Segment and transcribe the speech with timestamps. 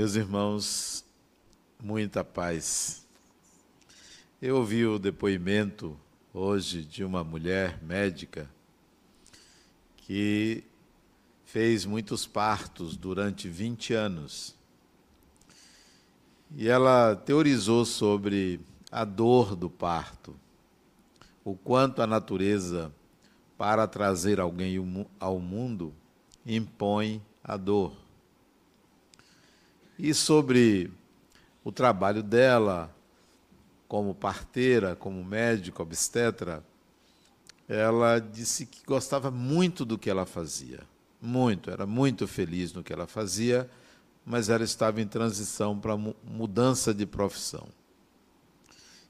[0.00, 1.04] Meus irmãos,
[1.78, 3.06] muita paz.
[4.40, 5.94] Eu ouvi o depoimento
[6.32, 8.48] hoje de uma mulher médica
[9.98, 10.64] que
[11.44, 14.56] fez muitos partos durante 20 anos.
[16.56, 18.58] E ela teorizou sobre
[18.90, 20.34] a dor do parto,
[21.44, 22.90] o quanto a natureza,
[23.58, 24.78] para trazer alguém
[25.20, 25.94] ao mundo,
[26.46, 27.94] impõe a dor
[30.02, 30.90] e sobre
[31.62, 32.94] o trabalho dela
[33.86, 36.64] como parteira, como médico, obstetra,
[37.68, 40.80] ela disse que gostava muito do que ela fazia.
[41.20, 43.68] Muito, era muito feliz no que ela fazia,
[44.24, 47.68] mas ela estava em transição para mudança de profissão.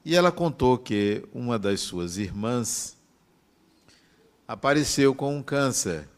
[0.04, 2.96] E ela contou que uma das suas irmãs
[4.48, 6.08] apareceu com um câncer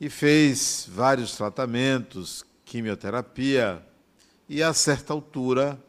[0.00, 3.82] e fez vários tratamentos, quimioterapia,
[4.46, 5.82] e a certa altura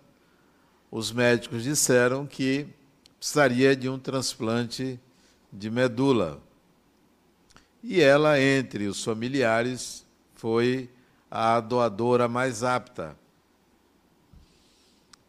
[0.90, 2.68] os médicos disseram que
[3.20, 4.98] precisaria de um transplante
[5.52, 6.42] de medula.
[7.84, 10.06] E ela, entre os familiares,
[10.36, 10.90] foi
[11.30, 13.16] a doadora mais apta.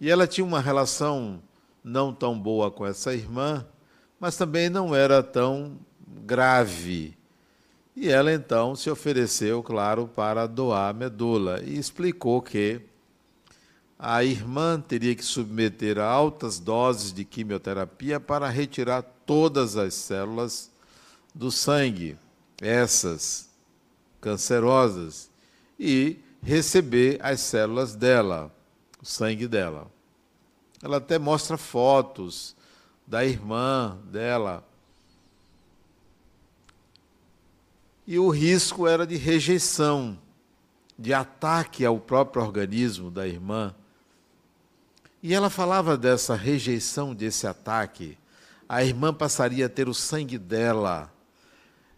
[0.01, 1.43] E ela tinha uma relação
[1.83, 3.67] não tão boa com essa irmã,
[4.21, 5.77] mas também não era tão
[6.25, 7.19] grave
[7.97, 12.81] e ela então se ofereceu, claro, para doar a medula e explicou que
[13.99, 20.71] a irmã teria que submeter a altas doses de quimioterapia para retirar todas as células
[21.35, 22.17] do sangue,
[22.61, 23.51] essas
[24.21, 25.31] cancerosas,
[25.79, 28.51] e receber as células dela,
[29.03, 29.87] o sangue dela.
[30.83, 32.57] Ela até mostra fotos
[33.07, 34.65] da irmã dela
[38.07, 40.19] e o risco era de rejeição,
[40.99, 43.75] de ataque ao próprio organismo da irmã.
[45.23, 48.17] E ela falava dessa rejeição, desse ataque.
[48.69, 51.13] A irmã passaria a ter o sangue dela.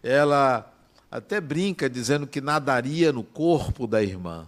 [0.01, 0.71] Ela
[1.09, 4.47] até brinca dizendo que nadaria no corpo da irmã.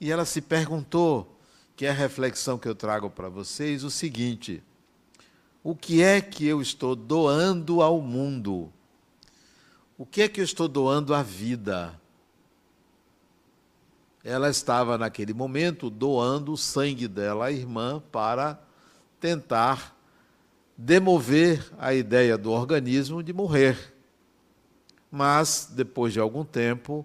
[0.00, 1.36] E ela se perguntou,
[1.76, 4.62] que é a reflexão que eu trago para vocês, o seguinte:
[5.62, 8.72] o que é que eu estou doando ao mundo?
[9.96, 12.00] O que é que eu estou doando à vida?
[14.22, 18.60] Ela estava naquele momento doando o sangue dela à irmã para
[19.20, 19.96] tentar
[20.76, 23.94] demover a ideia do organismo de morrer.
[25.10, 27.04] Mas, depois de algum tempo,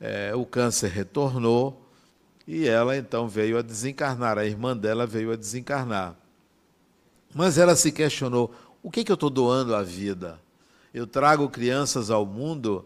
[0.00, 1.86] é, o câncer retornou
[2.46, 4.38] e ela então veio a desencarnar.
[4.38, 6.16] A irmã dela veio a desencarnar.
[7.34, 10.40] Mas ela se questionou: o que, que eu estou doando à vida?
[10.92, 12.84] Eu trago crianças ao mundo,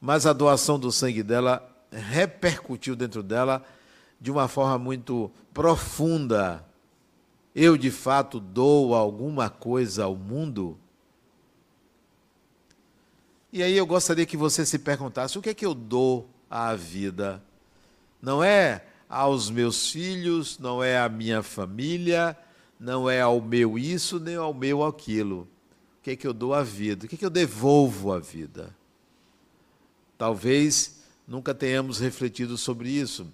[0.00, 3.64] mas a doação do sangue dela repercutiu dentro dela
[4.20, 6.64] de uma forma muito profunda.
[7.54, 10.76] Eu, de fato, dou alguma coisa ao mundo?
[13.52, 16.74] E aí eu gostaria que você se perguntasse: o que é que eu dou à
[16.74, 17.40] vida?
[18.20, 22.36] Não é aos meus filhos, não é à minha família,
[22.78, 25.48] não é ao meu isso, nem ao meu aquilo.
[25.98, 27.06] O que é que eu dou à vida?
[27.06, 28.74] O que é que eu devolvo à vida?
[30.18, 33.26] Talvez nunca tenhamos refletido sobre isso.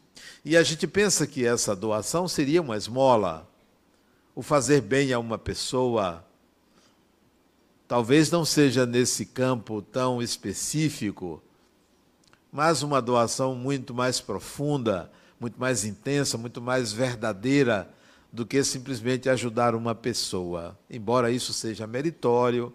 [0.45, 3.49] E a gente pensa que essa doação seria uma esmola,
[4.35, 6.25] o fazer bem a uma pessoa.
[7.89, 11.43] Talvez não seja nesse campo tão específico,
[12.53, 17.93] mas uma doação muito mais profunda, muito mais intensa, muito mais verdadeira
[18.33, 20.79] do que simplesmente ajudar uma pessoa.
[20.89, 22.73] Embora isso seja meritório,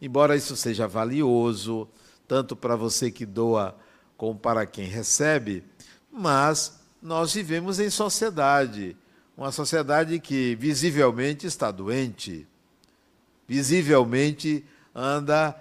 [0.00, 1.88] embora isso seja valioso,
[2.26, 3.76] tanto para você que doa
[4.16, 5.64] como para quem recebe,
[6.10, 8.96] mas nós vivemos em sociedade,
[9.36, 12.46] uma sociedade que visivelmente está doente,
[13.46, 14.64] visivelmente
[14.94, 15.54] anda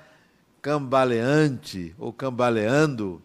[0.62, 3.22] cambaleante ou cambaleando.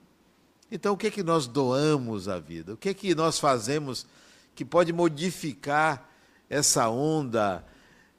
[0.71, 2.75] Então, o que é que nós doamos à vida?
[2.75, 4.07] O que é que nós fazemos
[4.59, 6.11] que pode modificar
[6.51, 7.65] essa onda,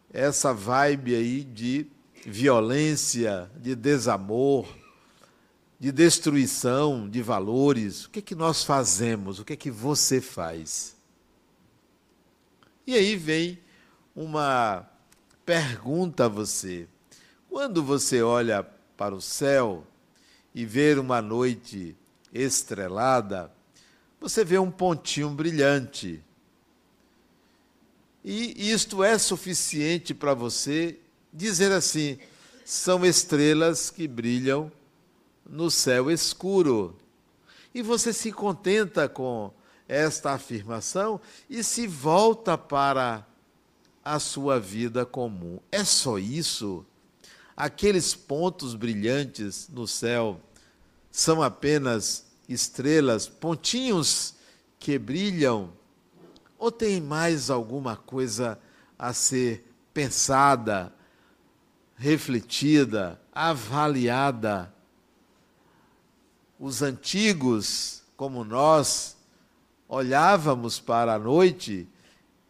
[0.10, 1.86] essa vibe aí de
[2.26, 4.66] violência, de desamor,
[5.78, 8.06] de destruição de valores.
[8.06, 9.40] O que é que nós fazemos?
[9.40, 10.96] O que é que você faz?
[12.88, 13.60] E aí vem
[14.16, 14.90] uma
[15.46, 16.88] pergunta a você.
[17.50, 18.64] Quando você olha
[18.96, 19.86] para o céu
[20.56, 21.98] e vê uma noite
[22.34, 23.52] estrelada,
[24.22, 26.24] você vê um pontinho brilhante.
[28.24, 31.00] E isto é suficiente para você
[31.32, 32.18] dizer assim:
[32.66, 34.72] são estrelas que brilham
[35.50, 36.96] no céu escuro.
[37.74, 39.54] E você se contenta com
[39.88, 41.20] esta afirmação
[41.50, 43.26] e se volta para
[44.04, 45.60] a sua vida comum.
[45.72, 46.86] É só isso?
[47.56, 50.40] Aqueles pontos brilhantes no céu
[51.12, 54.36] são apenas estrelas, pontinhos
[54.80, 55.72] que brilham?
[56.60, 58.60] Ou tem mais alguma coisa
[58.98, 60.94] a ser pensada,
[61.96, 64.74] refletida, avaliada?
[66.60, 69.16] Os antigos, como nós,
[69.88, 71.88] olhávamos para a noite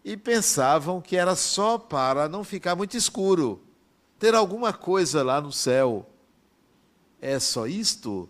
[0.03, 3.61] e pensavam que era só para não ficar muito escuro,
[4.17, 6.09] ter alguma coisa lá no céu.
[7.21, 8.27] É só isto?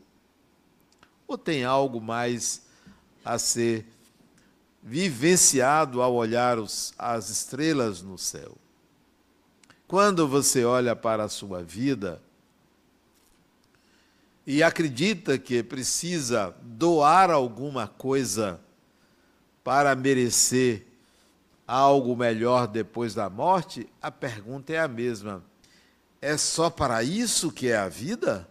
[1.25, 2.64] Ou tem algo mais
[3.24, 3.88] a ser
[4.89, 8.57] vivenciado ao olhar os, as estrelas no céu?
[9.88, 12.19] Quando você olha para a sua vida
[14.47, 18.59] e acredita que precisa doar alguma coisa
[19.63, 20.88] para merecer
[21.68, 25.44] algo melhor depois da morte, a pergunta é a mesma:
[26.19, 28.50] é só para isso que é a vida?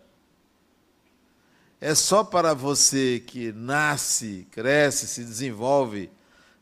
[1.80, 6.10] É só para você que nasce, cresce, se desenvolve,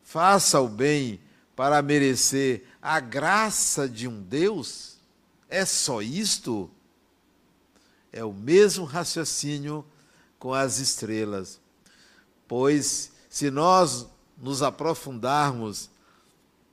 [0.07, 1.19] faça o bem
[1.53, 4.95] para merecer a graça de um Deus?
[5.49, 6.71] É só isto?
[8.13, 9.85] É o mesmo raciocínio
[10.39, 11.59] com as estrelas.
[12.47, 14.07] Pois, se nós
[14.37, 15.89] nos aprofundarmos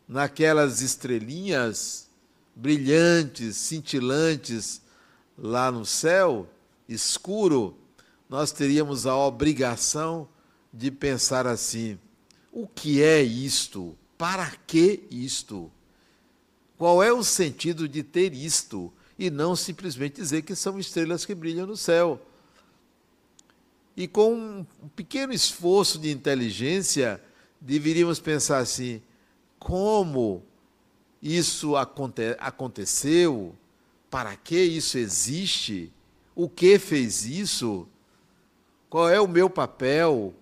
[0.06, 2.06] naquelas estrelinhas
[2.54, 4.80] brilhantes, cintilantes
[5.37, 6.48] lá no céu
[6.88, 7.76] escuro,
[8.28, 10.28] nós teríamos a obrigação
[10.72, 11.98] de pensar assim:
[12.54, 13.98] o que é isto?
[14.16, 15.70] Para que isto?
[16.78, 18.92] Qual é o sentido de ter isto?
[19.18, 22.24] E não simplesmente dizer que são estrelas que brilham no céu.
[23.96, 24.34] E com
[24.80, 27.20] um pequeno esforço de inteligência,
[27.60, 29.02] deveríamos pensar assim:
[29.58, 30.40] como
[31.20, 33.52] isso aconte aconteceu?
[34.08, 35.92] Para que isso existe?
[36.36, 37.88] O que fez isso?
[38.88, 40.32] Qual é o meu papel?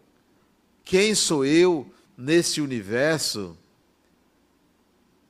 [0.85, 1.91] Quem sou eu
[2.23, 3.59] nesse universo?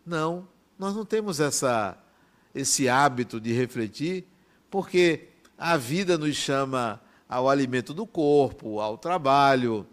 [0.04, 0.46] Não,
[0.78, 1.96] nós não temos essa,
[2.54, 4.26] esse hábito de refletir,
[4.70, 9.86] porque a vida nos chama ao alimento do corpo, ao trabalho,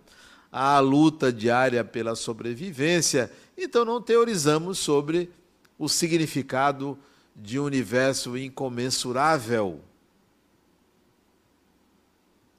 [0.52, 5.32] à luta diária pela sobrevivência, então não teorizamos sobre
[5.78, 7.00] o significado
[7.34, 9.80] de um universo incomensurável.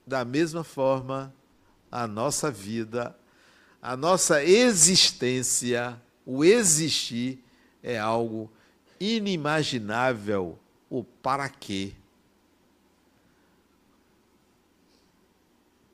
[0.06, 1.34] Da mesma forma,
[1.92, 3.14] a nossa vida,
[3.82, 7.42] a nossa existência, o existir
[7.82, 8.50] é algo
[8.98, 10.58] inimaginável.
[10.88, 11.92] O para quê?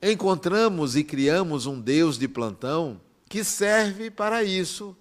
[0.01, 2.99] Encontramos e criamos um Deus de plantão
[3.29, 4.95] que serve para isso,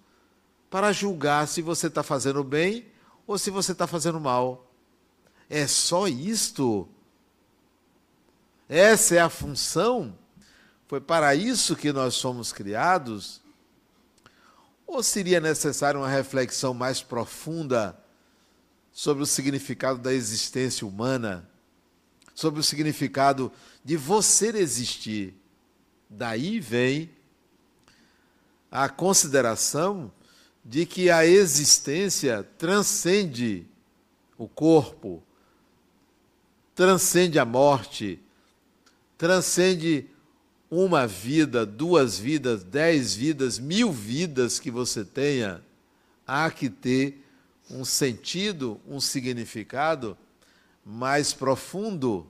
[0.71, 2.87] para julgar se você está fazendo bem
[3.27, 4.71] ou se você está fazendo mal.
[5.49, 6.89] É só isto
[8.69, 10.17] essa é a função?
[10.87, 13.41] Foi para isso que nós somos criados?
[14.87, 17.99] Ou seria necessária uma reflexão mais profunda
[18.93, 21.49] sobre o significado da existência humana,
[22.35, 23.53] sobre o significado
[23.85, 25.35] de você existir?
[26.09, 27.11] Daí vem
[28.71, 30.13] a consideração
[30.65, 33.67] de que a existência transcende
[34.39, 35.21] o corpo,
[36.77, 38.21] transcende a morte,
[39.19, 40.09] transcende
[40.71, 45.63] uma vida, duas vidas, dez vidas, mil vidas que você tenha,
[46.27, 47.25] há que ter
[47.71, 50.17] um sentido, um significado
[50.85, 52.27] mais profundo.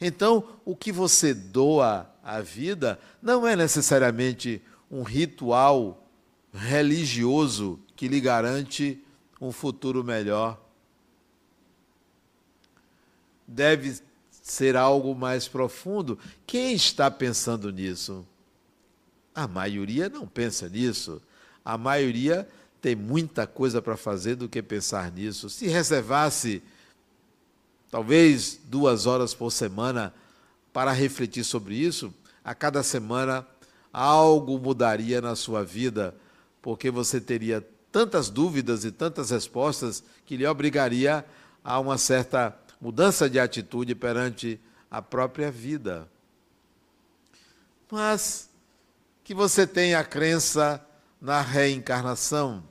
[0.00, 6.06] Então, o que você doa à vida não é necessariamente um ritual
[6.52, 9.02] religioso que lhe garante
[9.40, 10.60] um futuro melhor.
[13.46, 14.00] Deve
[14.44, 16.18] ser algo mais profundo.
[16.46, 18.26] Quem está pensando nisso?
[19.34, 21.20] A maioria não pensa nisso.
[21.64, 22.46] A maioria
[22.80, 25.48] tem muita coisa para fazer do que pensar nisso.
[25.48, 26.62] Se reservasse
[27.90, 30.14] talvez duas horas por semana
[30.74, 32.12] para refletir sobre isso,
[32.44, 33.46] a cada semana
[33.90, 36.14] algo mudaria na sua vida,
[36.60, 41.24] porque você teria tantas dúvidas e tantas respostas que lhe obrigaria
[41.64, 46.08] a uma certa mudança de atitude perante a própria vida.
[47.90, 48.50] Mas
[49.22, 50.84] que você tenha a crença
[51.20, 52.62] na reencarnação.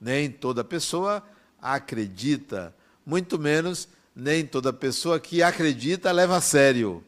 [0.00, 1.22] Nem toda pessoa
[1.60, 7.02] acredita, muito menos nem toda pessoa que acredita leva a sério.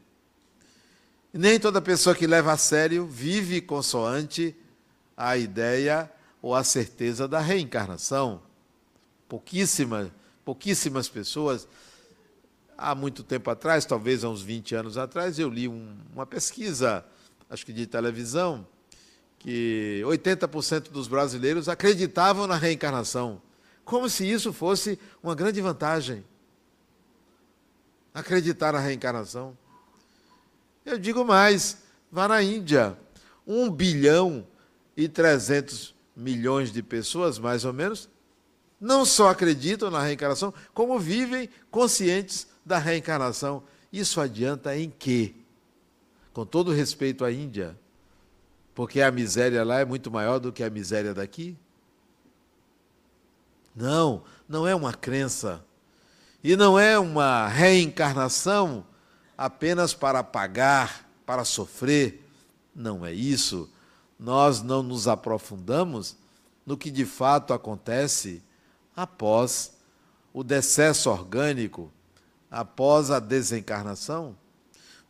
[1.33, 4.55] Nem toda pessoa que leva a sério vive consoante
[5.17, 6.11] a ideia
[6.41, 8.43] ou a certeza da reencarnação.
[9.29, 10.11] Pouquíssimas,
[10.45, 11.67] pouquíssimas pessoas.
[12.77, 17.05] Há muito tempo atrás, talvez há uns 20 anos atrás, eu li um, uma pesquisa,
[17.49, 18.67] acho que de televisão,
[19.39, 23.43] que 80% dos brasileiros acreditavam na reencarnação,
[23.85, 26.25] como se isso fosse uma grande vantagem.
[28.15, 29.57] Acreditar na reencarnação.
[30.85, 31.79] Eu digo mais,
[32.11, 32.97] vá na Índia,
[33.47, 34.47] 1 bilhão
[34.97, 38.09] e 300 milhões de pessoas, mais ou menos,
[38.81, 43.63] não só acreditam na reencarnação, como vivem conscientes da reencarnação.
[43.93, 45.35] Isso adianta em quê?
[46.33, 47.79] Com todo respeito à Índia,
[48.75, 51.57] porque a miséria lá é muito maior do que a miséria daqui?
[53.75, 55.65] Não, não é uma crença.
[56.43, 58.85] E não é uma reencarnação
[59.37, 62.27] apenas para pagar, para sofrer.
[62.75, 63.71] Não é isso.
[64.19, 66.17] Nós não nos aprofundamos
[66.65, 68.43] no que de fato acontece
[68.95, 69.73] após
[70.33, 71.93] o decesso orgânico,
[72.53, 74.37] após a desencarnação.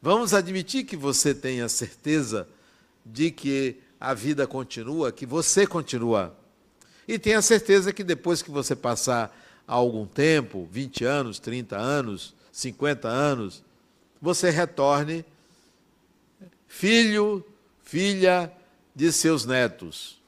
[0.00, 2.48] Vamos admitir que você tenha certeza
[3.04, 6.36] de que a vida continua, que você continua.
[7.06, 13.08] E tenha certeza que depois que você passar algum tempo 20 anos, 30 anos, 50
[13.08, 13.64] anos
[14.20, 15.24] você retorne
[16.68, 17.44] filho,
[17.82, 18.52] filha
[18.94, 20.22] de seus netos.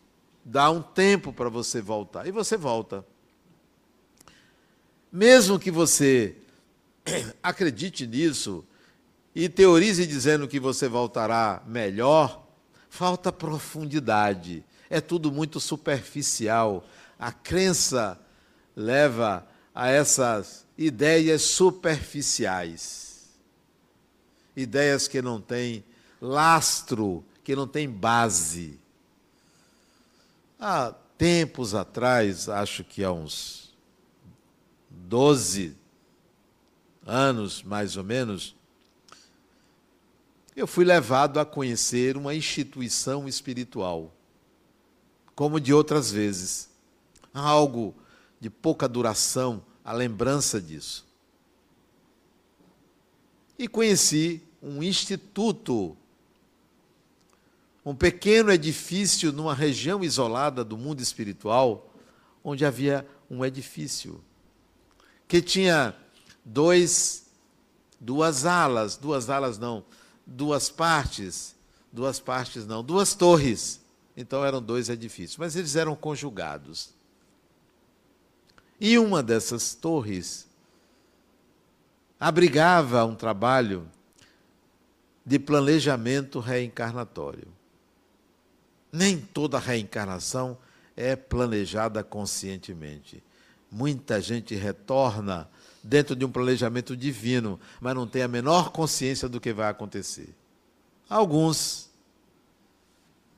[0.44, 2.26] Dá um tempo para você voltar.
[2.26, 3.04] E você volta.
[5.12, 6.34] Mesmo que você
[7.42, 8.64] acredite nisso
[9.34, 12.46] e teorize dizendo que você voltará melhor,
[12.88, 14.64] falta profundidade.
[14.88, 16.86] É tudo muito superficial.
[17.18, 18.20] A crença
[18.76, 23.04] leva a essas ideias superficiais
[24.56, 25.84] ideias que não têm
[26.20, 28.78] lastro, que não têm base.
[30.58, 33.74] Há tempos atrás, acho que há uns
[34.88, 35.76] 12
[37.04, 38.54] anos mais ou menos,
[40.56, 44.12] eu fui levado a conhecer uma instituição espiritual,
[45.34, 46.70] como de outras vezes.
[47.32, 47.92] Algo
[48.40, 51.04] de pouca duração, a lembrança disso
[53.58, 55.96] e conheci um instituto,
[57.84, 61.92] um pequeno edifício numa região isolada do mundo espiritual,
[62.42, 64.22] onde havia um edifício
[65.26, 65.94] que tinha
[66.44, 67.26] dois,
[68.00, 69.84] duas alas, duas alas não,
[70.26, 71.54] duas partes,
[71.92, 73.80] duas partes não, duas torres.
[74.16, 76.94] Então eram dois edifícios, mas eles eram conjugados.
[78.80, 80.46] E uma dessas torres
[82.18, 83.88] abrigava um trabalho
[85.24, 87.48] de planejamento reencarnatório.
[88.92, 90.56] Nem toda reencarnação
[90.96, 93.22] é planejada conscientemente.
[93.70, 95.48] Muita gente retorna
[95.84, 100.34] dentro de um planejamento divino, mas não tem a menor consciência do que vai acontecer.
[101.08, 101.90] Alguns,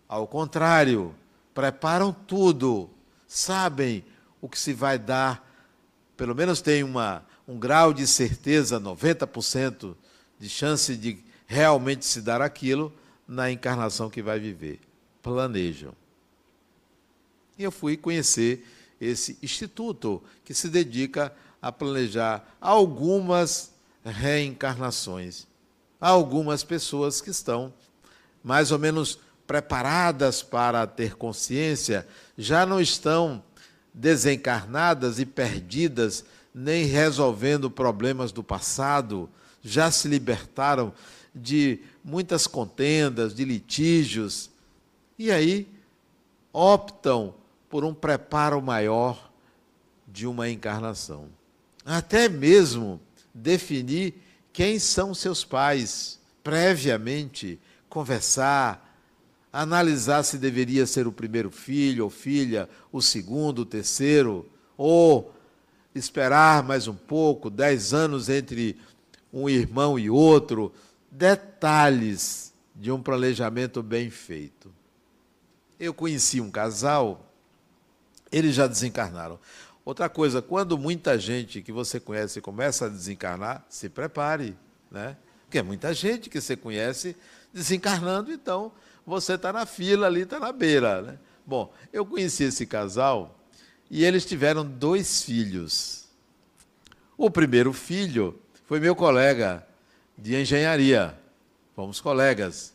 [0.09, 1.13] ao contrário,
[1.53, 2.89] preparam tudo,
[3.27, 4.05] sabem
[4.41, 5.45] o que se vai dar,
[6.17, 9.97] pelo menos tem uma, um grau de certeza, 90%
[10.39, 12.93] de chance de realmente se dar aquilo
[13.27, 14.79] na encarnação que vai viver.
[15.21, 15.93] Planejam.
[17.59, 18.65] E eu fui conhecer
[19.01, 21.33] esse instituto que se dedica a
[21.73, 23.73] planejar algumas
[24.05, 25.47] reencarnações.
[25.99, 27.73] algumas pessoas que estão
[28.45, 32.07] mais ou menos preparadas para ter consciência,
[32.37, 33.43] já não estão
[33.93, 39.29] desencarnadas e perdidas nem resolvendo problemas do passado,
[39.63, 40.93] já se libertaram
[41.35, 44.51] de muitas contendas, de litígios,
[45.19, 45.69] e aí
[46.53, 47.35] optam
[47.69, 49.31] por um preparo maior
[50.07, 51.29] de uma encarnação.
[51.87, 53.01] Até mesmo
[53.33, 54.15] definir
[54.53, 59.01] quem são seus pais, previamente conversar,
[59.53, 65.33] analisar se deveria ser o primeiro filho ou filha, o segundo, o terceiro, ou
[65.95, 68.77] esperar mais um pouco, dez anos entre
[69.33, 70.73] um irmão e outro,
[71.09, 74.75] detalhes de um planejamento bem feito.
[75.79, 77.33] Eu conheci um casal,
[78.33, 79.39] eles já desencarnaram.
[79.87, 84.57] Outra coisa, quando muita gente que você conhece começa a desencarnar, se prepare,
[84.91, 85.17] né?
[85.45, 87.17] Porque é muita gente que você conhece
[87.55, 88.73] desencarnando, então
[89.07, 91.03] você está na fila ali, está na beira.
[91.03, 91.19] Né?
[91.47, 93.39] Bom, eu conheci esse casal
[93.89, 96.09] e eles tiveram dois filhos.
[97.17, 99.65] O primeiro filho foi meu colega
[100.19, 101.17] de engenharia.
[101.77, 102.75] fomos colegas,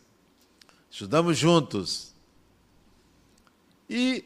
[0.90, 2.14] estudamos juntos.
[3.86, 4.24] E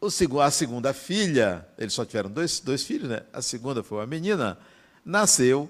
[0.00, 3.22] a segunda filha, eles só tiveram dois, dois filhos, né?
[3.32, 4.58] A segunda foi uma menina,
[5.04, 5.68] nasceu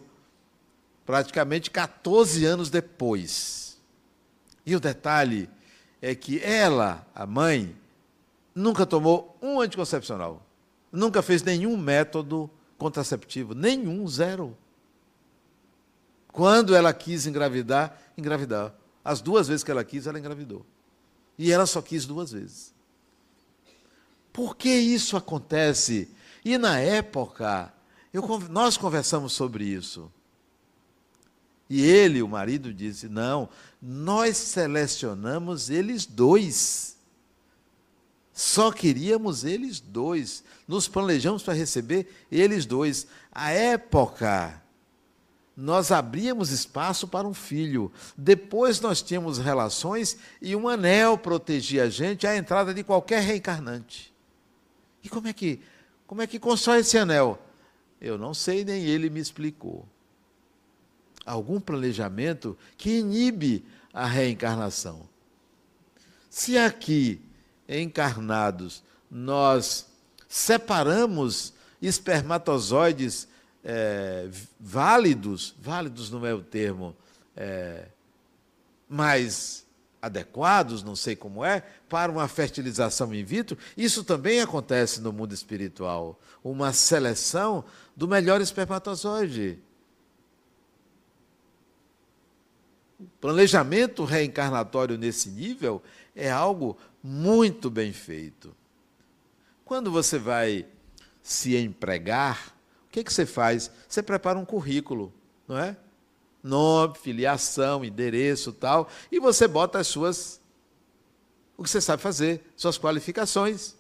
[1.06, 3.78] praticamente 14 anos depois.
[4.66, 5.49] E o detalhe
[6.02, 7.75] é que ela, a mãe,
[8.54, 10.47] nunca tomou um anticoncepcional.
[10.92, 14.56] Nunca fez nenhum método contraceptivo, nenhum, zero.
[16.30, 18.75] Quando ela quis engravidar, engravidar.
[19.02, 20.66] As duas vezes que ela quis, ela engravidou.
[21.38, 22.75] E ela só quis duas vezes.
[24.38, 26.09] Por que isso acontece?
[26.45, 27.75] E na época,
[28.12, 30.09] eu, nós conversamos sobre isso.
[31.68, 33.49] E ele, o marido, disse: Não,
[33.83, 36.97] nós selecionamos eles dois.
[38.33, 40.45] Só queríamos eles dois.
[40.68, 43.09] Nos planejamos para receber eles dois.
[43.33, 44.62] A época,
[45.57, 47.90] nós abríamos espaço para um filho.
[48.16, 54.16] Depois nós tínhamos relações e um anel protegia a gente à entrada de qualquer reencarnante.
[55.02, 55.61] E como é que,
[56.07, 57.38] como é que constrói esse anel?
[58.00, 59.87] Eu não sei, nem ele me explicou.
[61.26, 65.09] Algum planejamento que inibe a reencarnação.
[66.31, 67.21] Se aqui
[67.69, 69.87] encarnados, nós
[70.28, 73.28] separamos espermatozoides
[73.64, 74.28] é,
[74.59, 76.97] válidos, válidos não é o termo,
[77.37, 77.87] é,
[78.88, 79.67] mais
[80.00, 85.35] adequados, não sei como é, para uma fertilização in vitro, isso também acontece no mundo
[85.35, 86.19] espiritual.
[86.43, 87.64] Uma seleção
[87.97, 89.59] do melhor espermatozoide.
[93.21, 95.83] Planejamento reencarnatório nesse nível
[96.14, 98.55] é algo muito bem feito.
[99.64, 100.67] Quando você vai
[101.23, 102.54] se empregar,
[102.87, 103.71] o que, que você faz?
[103.89, 105.13] Você prepara um currículo,
[105.47, 105.76] não é?
[106.42, 110.40] Nome, filiação, endereço tal, e você bota as suas.
[111.56, 113.76] o que você sabe fazer, suas qualificações.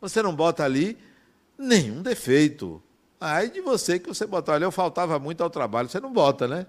[0.00, 0.96] Você não bota ali
[1.58, 2.82] nenhum defeito.
[3.20, 6.46] Aí de você que você botou ali, eu faltava muito ao trabalho, você não bota,
[6.46, 6.66] né?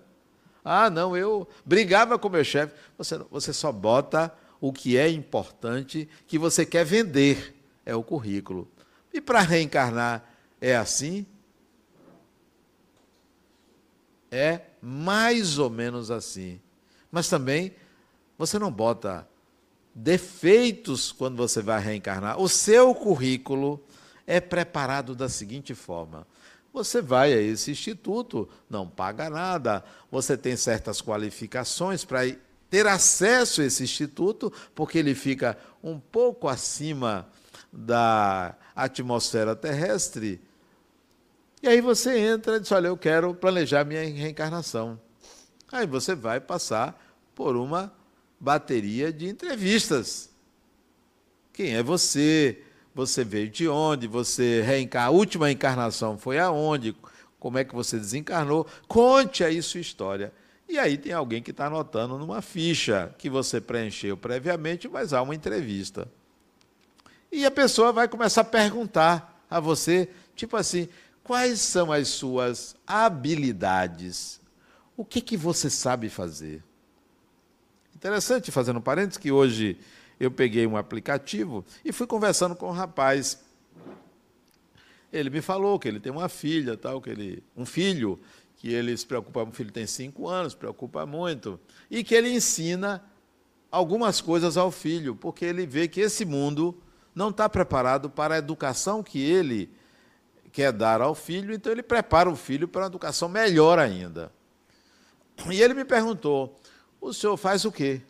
[0.64, 2.74] Ah, não, eu brigava com meu chefe.
[2.98, 8.68] Você, você só bota o que é importante, que você quer vender, é o currículo.
[9.14, 10.24] E para reencarnar
[10.60, 11.26] é assim?
[14.30, 16.60] É mais ou menos assim.
[17.12, 17.74] Mas também
[18.38, 19.28] você não bota
[19.94, 22.40] defeitos quando você vai reencarnar.
[22.40, 23.82] O seu currículo
[24.28, 26.28] é preparado da seguinte forma:
[26.72, 32.20] você vai a esse instituto, não paga nada, você tem certas qualificações para
[32.70, 37.28] ter acesso a esse instituto, porque ele fica um pouco acima
[37.72, 40.42] da atmosfera terrestre.
[41.62, 45.00] E aí você entra e diz: Olha, eu quero planejar minha reencarnação.
[45.72, 47.00] Aí você vai passar
[47.36, 47.92] por uma
[48.40, 50.30] bateria de entrevistas.
[51.52, 52.64] Quem é você?
[52.94, 54.08] Você veio de onde?
[54.08, 55.08] Você reencar...
[55.08, 56.96] A última encarnação foi aonde?
[57.40, 58.66] Como é que você desencarnou?
[58.88, 60.34] Conte aí sua história.
[60.70, 65.22] E aí tem alguém que está anotando numa ficha que você preencheu previamente, mas há
[65.22, 66.08] uma entrevista.
[67.32, 70.90] E a pessoa vai começar a perguntar a você, tipo assim,
[71.28, 74.40] quais são as suas habilidades?
[74.96, 76.64] O que, que você sabe fazer?
[77.94, 79.78] Interessante, fazendo um parênteses, que hoje
[80.18, 83.44] eu peguei um aplicativo e fui conversando com um rapaz.
[85.12, 88.18] Ele me falou que ele tem uma filha, tal, que ele, um filho,
[88.56, 91.60] que ele se preocupa, o filho tem cinco anos, se preocupa muito,
[91.92, 93.04] e que ele ensina
[93.70, 96.82] algumas coisas ao filho, porque ele vê que esse mundo
[97.14, 99.70] não está preparado para a educação que ele
[100.58, 104.32] quer dar ao filho, então ele prepara o filho para uma educação melhor ainda.
[105.52, 106.60] E ele me perguntou:
[107.00, 108.02] o senhor faz o quê?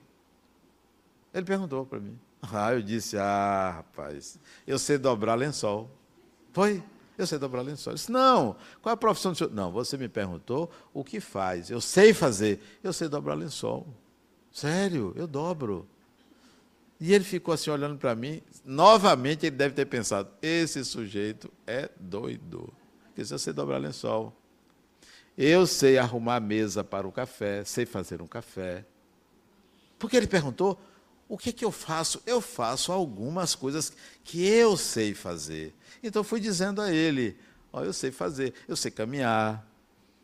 [1.33, 2.17] Ele perguntou para mim.
[2.49, 5.91] Ah, eu disse: ah, rapaz, eu sei dobrar lençol.
[6.53, 6.81] Foi?
[7.17, 7.91] Eu sei dobrar lençol.
[7.91, 9.51] Eu disse, não, qual é a profissão do senhor?
[9.51, 11.69] Não, você me perguntou o que faz.
[11.69, 12.61] Eu sei fazer.
[12.81, 13.85] Eu sei dobrar lençol.
[14.53, 15.85] Sério, eu dobro.
[16.99, 18.41] E ele ficou assim olhando para mim.
[18.65, 22.73] Novamente ele deve ter pensado: esse sujeito é doido.
[23.05, 24.35] Porque eu sei dobrar lençol.
[25.37, 28.83] Eu sei arrumar a mesa para o café, sei fazer um café.
[29.99, 30.79] Porque ele perguntou:
[31.29, 32.21] o que, que eu faço?
[32.25, 33.91] Eu faço algumas coisas
[34.23, 35.75] que eu sei fazer.
[36.01, 37.37] Então fui dizendo a ele:
[37.71, 39.67] oh, eu sei fazer, eu sei caminhar,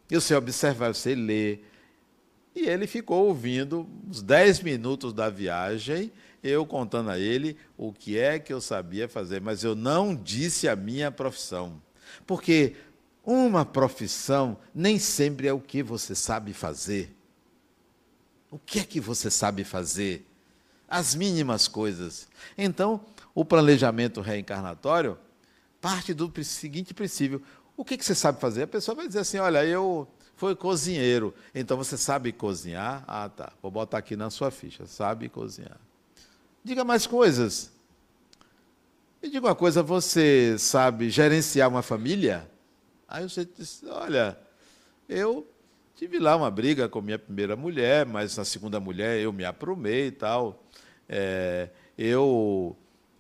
[0.10, 1.70] eu sei observar, eu sei ler.
[2.56, 6.12] E ele ficou ouvindo uns 10 minutos da viagem,
[6.44, 10.68] eu contando a ele o que é que eu sabia fazer, mas eu não disse
[10.68, 11.82] a minha profissão.
[12.28, 12.76] Porque
[13.24, 17.16] uma profissão nem sempre é o que você sabe fazer.
[18.52, 20.28] O que é que você sabe fazer?
[20.88, 22.28] As mínimas coisas.
[22.58, 23.04] Então,
[23.34, 25.18] o planejamento reencarnatório
[25.82, 27.42] parte do seguinte princípio:
[27.76, 28.64] o que, que você sabe fazer?
[28.64, 33.04] A pessoa vai dizer assim: olha, eu fui cozinheiro, então você sabe cozinhar?
[33.08, 35.80] Ah, tá, vou botar aqui na sua ficha: sabe cozinhar.
[36.64, 37.72] Diga mais coisas.
[39.22, 42.50] Me diga uma coisa: você sabe gerenciar uma família?
[43.08, 44.38] Aí você diz: olha,
[45.10, 45.46] eu
[45.96, 50.08] tive lá uma briga com minha primeira mulher, mas na segunda mulher eu me aprumei
[50.08, 50.64] e tal.
[51.08, 52.76] É, eu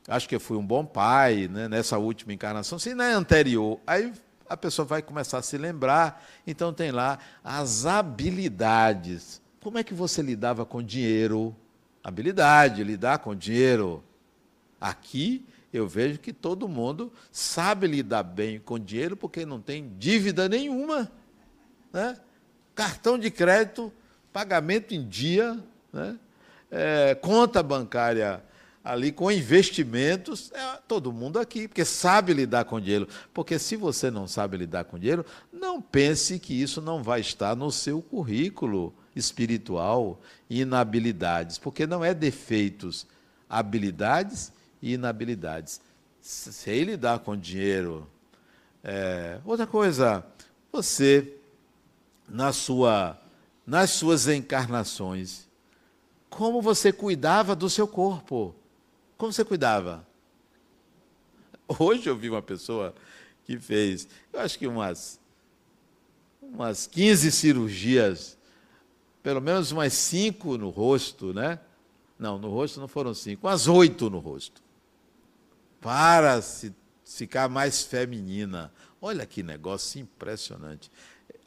[0.07, 3.79] acho que eu fui um bom pai né, nessa última encarnação, se não é anterior.
[3.85, 4.11] Aí
[4.49, 6.25] a pessoa vai começar a se lembrar.
[6.45, 9.41] Então tem lá as habilidades.
[9.61, 11.55] Como é que você lidava com dinheiro?
[12.03, 14.03] Habilidade, lidar com dinheiro.
[14.79, 20.49] Aqui eu vejo que todo mundo sabe lidar bem com dinheiro porque não tem dívida
[20.49, 21.09] nenhuma.
[21.91, 22.17] Né?
[22.75, 23.91] Cartão de crédito,
[24.31, 25.57] pagamento em dia,
[25.91, 26.17] né?
[26.69, 28.43] É, conta bancária
[28.83, 33.07] ali com investimentos, é todo mundo aqui, porque sabe lidar com dinheiro.
[33.33, 37.55] Porque se você não sabe lidar com dinheiro, não pense que isso não vai estar
[37.55, 43.05] no seu currículo espiritual, inabilidades, porque não é defeitos,
[43.49, 45.81] habilidades e inabilidades.
[46.21, 48.07] Sei lidar com dinheiro.
[48.83, 50.25] É, outra coisa,
[50.71, 51.37] você,
[52.27, 53.19] na sua,
[53.65, 55.47] nas suas encarnações,
[56.29, 58.55] como você cuidava do seu corpo?
[59.17, 60.05] Como você cuidava?
[61.79, 62.93] Hoje eu vi uma pessoa
[63.45, 65.19] que fez, eu acho que umas,
[66.41, 68.37] umas 15 cirurgias,
[69.23, 71.57] pelo menos umas cinco no rosto, né?
[72.19, 74.61] Não, no rosto não foram cinco, umas oito no rosto.
[75.79, 76.73] Para se
[77.05, 78.71] ficar mais feminina.
[79.01, 80.91] Olha que negócio impressionante.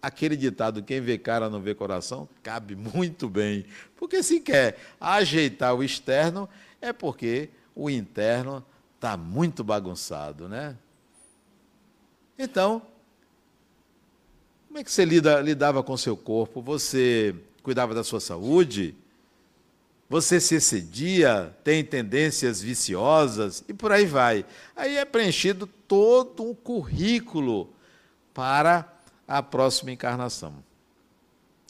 [0.01, 3.67] Aquele ditado, quem vê cara não vê coração, cabe muito bem.
[3.97, 6.49] Porque se quer ajeitar o externo,
[6.81, 10.77] é porque o interno está muito bagunçado, né?
[12.39, 12.83] Então,
[14.69, 16.61] como é que você lida, lidava com seu corpo?
[16.61, 17.35] Você
[17.67, 18.95] cuidava da sua saúde?
[20.09, 21.53] Você se excedia?
[21.65, 23.65] Tem tendências viciosas?
[23.67, 24.47] E por aí vai.
[24.77, 27.69] Aí é preenchido todo um currículo
[28.33, 28.89] para
[29.27, 30.55] a próxima encarnação.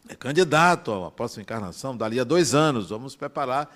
[0.06, 3.74] É candidato à próxima encarnação, dali a dois anos, vamos preparar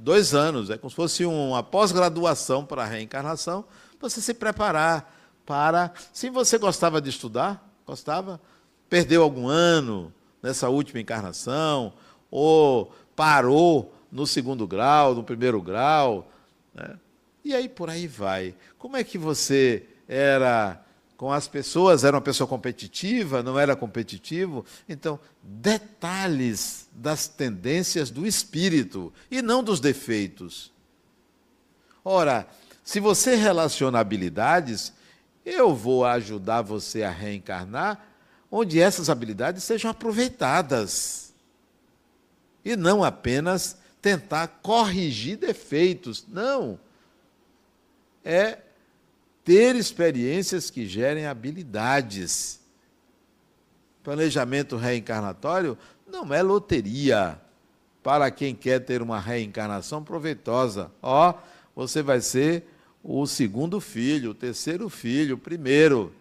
[0.00, 3.64] dois anos, é como se fosse uma pós-graduação para a reencarnação,
[4.00, 5.14] você se preparar
[5.46, 5.92] para.
[6.12, 8.40] Se você gostava de estudar, gostava,
[8.88, 10.12] perdeu algum ano
[10.46, 11.92] nessa última encarnação,
[12.30, 16.30] ou parou no segundo grau, no primeiro grau,
[16.72, 16.96] né?
[17.44, 18.54] e aí por aí vai.
[18.78, 20.80] Como é que você era
[21.16, 24.64] com as pessoas, era uma pessoa competitiva, não era competitivo.
[24.88, 30.70] Então, detalhes das tendências do espírito e não dos defeitos.
[32.04, 32.46] Ora,
[32.84, 34.92] se você relaciona habilidades,
[35.44, 38.15] eu vou ajudar você a reencarnar
[38.58, 41.34] onde essas habilidades sejam aproveitadas.
[42.64, 46.24] E não apenas tentar corrigir defeitos.
[46.26, 46.80] Não.
[48.24, 48.58] É
[49.44, 52.58] ter experiências que gerem habilidades.
[54.02, 57.38] Planejamento reencarnatório não é loteria
[58.02, 60.90] para quem quer ter uma reencarnação proveitosa.
[61.02, 61.34] Ó,
[61.74, 62.64] você vai ser
[63.04, 66.14] o segundo filho, o terceiro filho, o primeiro.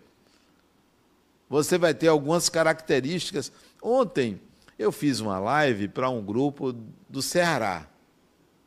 [1.49, 3.51] Você vai ter algumas características.
[3.81, 4.39] Ontem
[4.77, 6.73] eu fiz uma live para um grupo
[7.09, 7.87] do Ceará.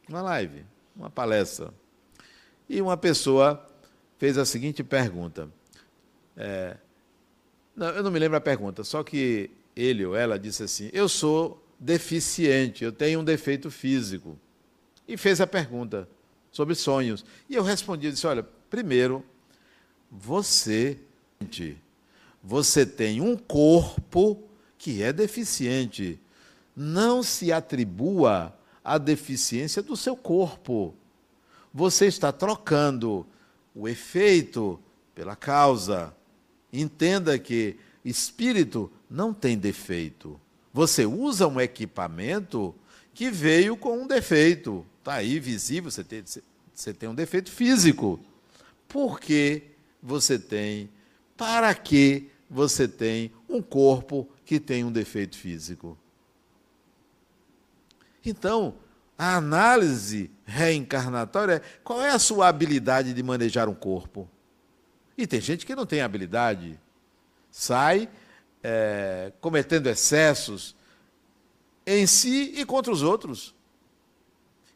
[0.08, 0.64] Uma live,
[0.96, 1.72] uma palestra.
[2.68, 3.66] E uma pessoa
[4.18, 5.48] fez a seguinte pergunta.
[6.36, 6.76] É,
[7.74, 11.08] não, eu não me lembro a pergunta, só que ele ou ela disse assim: Eu
[11.08, 14.38] sou deficiente, eu tenho um defeito físico.
[15.06, 16.08] E fez a pergunta
[16.50, 17.24] sobre sonhos.
[17.48, 19.24] E eu respondi: disse, Olha, primeiro,
[20.10, 20.98] você,
[22.42, 24.42] você tem um corpo
[24.76, 26.18] que é deficiente.
[26.74, 30.94] Não se atribua a deficiência do seu corpo.
[31.74, 33.26] Você está trocando
[33.74, 34.80] o efeito
[35.14, 36.14] pela causa.
[36.72, 40.40] Entenda que espírito não tem defeito.
[40.72, 42.74] Você usa um equipamento
[43.12, 44.86] que veio com um defeito.
[45.00, 46.22] Está aí visível, você tem,
[46.72, 48.20] você tem um defeito físico.
[48.86, 49.62] Por que
[50.02, 50.88] você tem?
[51.38, 55.96] Para que você tem um corpo que tem um defeito físico?
[58.26, 58.74] Então,
[59.16, 64.28] a análise reencarnatória é qual é a sua habilidade de manejar um corpo.
[65.16, 66.78] E tem gente que não tem habilidade.
[67.52, 68.08] Sai
[68.60, 70.74] é, cometendo excessos.
[71.86, 73.54] em si e contra os outros.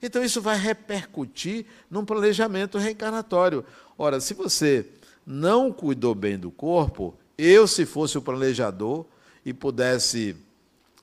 [0.01, 3.65] Então isso vai repercutir num planejamento reencarnatório.
[3.99, 4.89] Ora, se você
[5.27, 9.07] não cuidou bem do corpo, eu, se fosse o planejador
[9.45, 10.37] e pudesse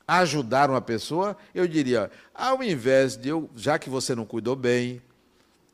[0.07, 5.01] ajudar uma pessoa, eu diria: ao invés de eu, já que você não cuidou bem,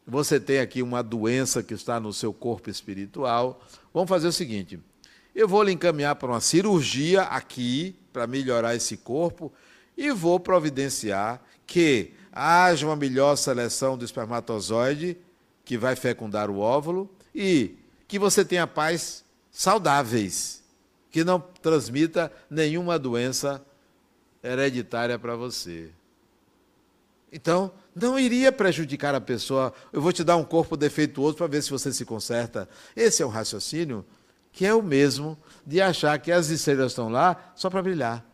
[0.06, 3.62] você tem aqui uma doença que está no seu corpo espiritual,
[3.94, 4.80] vamos fazer o seguinte:
[5.34, 9.52] eu vou lhe encaminhar para uma cirurgia aqui, para melhorar esse corpo,
[9.98, 15.18] e vou providenciar que haja uma melhor seleção do espermatozoide,
[15.64, 17.76] que vai fecundar o óvulo, e
[18.08, 20.64] que você tenha pais saudáveis,
[21.10, 23.64] que não transmita nenhuma doença
[24.44, 25.90] hereditária para você.
[27.32, 29.74] Então, não iria prejudicar a pessoa.
[29.92, 32.70] Eu vou te dar um corpo defeituoso para ver se você se conserta.
[32.96, 34.06] Esse é um raciocínio
[34.52, 38.26] que é o mesmo de achar que as estrelas estão lá só para brilhar.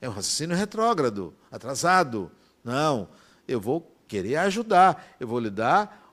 [0.00, 2.30] É um raciocínio retrógrado, atrasado.
[2.64, 3.08] Não,
[3.46, 6.12] eu vou querer ajudar, eu vou lhe dar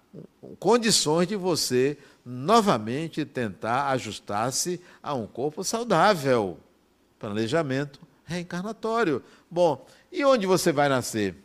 [0.60, 6.60] condições de você novamente tentar ajustar-se a um corpo saudável.
[7.20, 9.24] Planejamento reencarnatório.
[9.50, 11.36] Bom, e onde você vai nascer?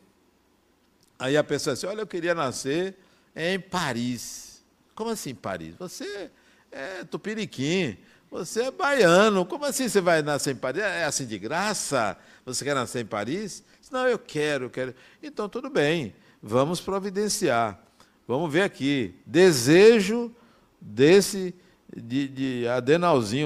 [1.19, 2.97] Aí a pessoa diz assim: Olha, eu queria nascer
[3.37, 4.65] em Paris.
[4.95, 5.75] Como assim Paris?
[5.79, 6.31] Você
[6.73, 7.99] é tupiniquim,
[8.31, 9.45] você é baiano.
[9.45, 10.83] Como assim você vai nascer em Paris?
[10.83, 12.17] É assim de graça?
[12.47, 13.63] Você quer nascer em Paris?
[13.91, 14.95] Não, eu quero, eu quero.
[15.21, 17.79] Então, tudo bem, vamos providenciar.
[18.27, 19.15] Vamos ver aqui.
[19.27, 20.33] Desejo
[20.81, 21.55] desse
[21.95, 22.65] de, de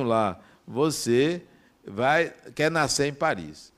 [0.04, 0.40] lá.
[0.66, 1.42] Você
[1.86, 3.72] vai quer nascer em Paris.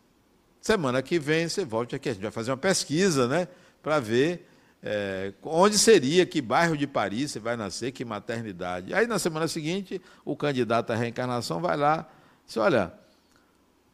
[0.61, 3.49] Semana que vem você volte aqui, a gente vai fazer uma pesquisa, né?
[3.83, 4.49] Para ver
[4.83, 8.93] é, onde seria, que bairro de Paris você vai nascer, que maternidade.
[8.93, 12.09] Aí na semana seguinte, o candidato à reencarnação vai lá
[12.47, 12.93] diz, olha,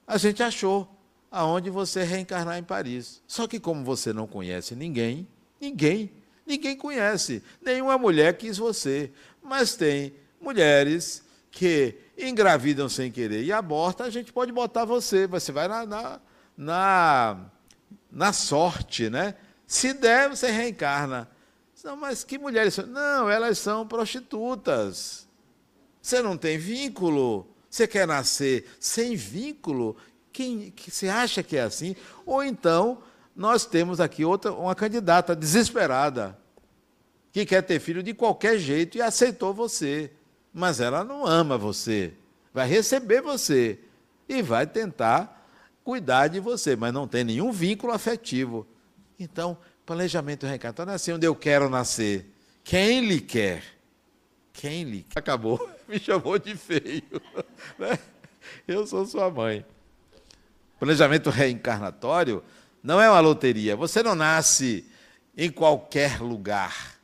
[0.06, 0.88] a gente achou
[1.30, 3.22] aonde você reencarnar em Paris.
[3.26, 5.26] Só que como você não conhece ninguém,
[5.60, 6.12] ninguém,
[6.46, 9.10] ninguém conhece, nenhuma mulher quis você.
[9.42, 15.52] Mas tem mulheres que engravidam sem querer e abortam, a gente pode botar você, você
[15.52, 16.20] vai na, na,
[16.56, 17.40] na,
[18.10, 19.34] na sorte, né?
[19.66, 21.28] Se der, você reencarna.
[21.84, 22.86] Não, mas que mulheres são?
[22.86, 25.26] Não, elas são prostitutas.
[26.00, 27.48] Você não tem vínculo.
[27.68, 29.96] Você quer nascer sem vínculo?
[30.32, 31.96] Quem que você acha que é assim?
[32.24, 33.02] Ou então
[33.34, 36.38] nós temos aqui outra uma candidata desesperada
[37.32, 40.10] que quer ter filho de qualquer jeito e aceitou você,
[40.52, 42.12] mas ela não ama você.
[42.52, 43.78] Vai receber você
[44.28, 45.48] e vai tentar
[45.82, 48.66] cuidar de você, mas não tem nenhum vínculo afetivo.
[49.18, 52.26] Então, planejamento reencarnatório é assim onde eu quero nascer.
[52.62, 53.64] Quem lhe quer?
[54.52, 55.18] Quem lhe quer?
[55.18, 57.02] Acabou, me chamou de feio.
[57.78, 57.96] Né?
[58.66, 59.64] Eu sou sua mãe.
[60.78, 62.42] Planejamento reencarnatório
[62.82, 63.76] não é uma loteria.
[63.76, 64.84] Você não nasce
[65.36, 67.00] em qualquer lugar.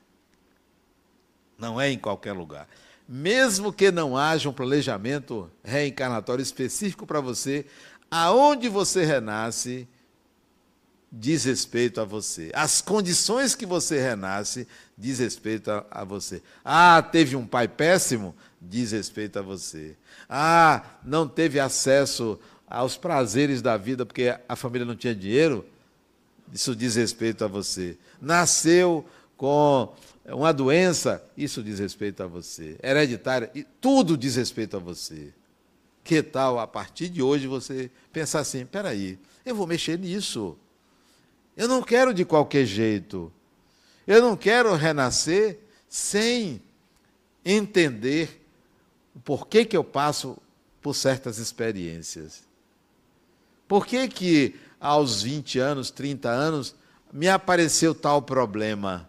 [1.58, 2.68] Não é em qualquer lugar.
[3.08, 7.66] Mesmo que não haja um planejamento reencarnatório específico para você,
[8.10, 9.88] aonde você renasce
[11.10, 12.50] diz respeito a você.
[12.54, 16.42] As condições que você renasce diz respeito a, a você.
[16.64, 19.96] Ah, teve um pai péssimo, diz respeito a você.
[20.28, 25.64] Ah, não teve acesso aos prazeres da vida porque a família não tinha dinheiro,
[26.52, 27.96] isso diz respeito a você.
[28.20, 29.06] Nasceu
[29.38, 29.94] com
[30.26, 32.76] uma doença, isso diz respeito a você.
[32.82, 35.32] Hereditária, tudo diz respeito a você.
[36.04, 40.58] Que tal, a partir de hoje, você pensar assim: peraí, eu vou mexer nisso.
[41.56, 43.32] Eu não quero de qualquer jeito.
[44.06, 46.60] Eu não quero renascer sem
[47.44, 48.44] entender
[49.14, 50.36] o porquê que eu passo
[50.82, 52.42] por certas experiências.
[53.68, 56.74] Por que, que aos 20 anos, 30 anos,
[57.12, 59.08] me apareceu tal problema?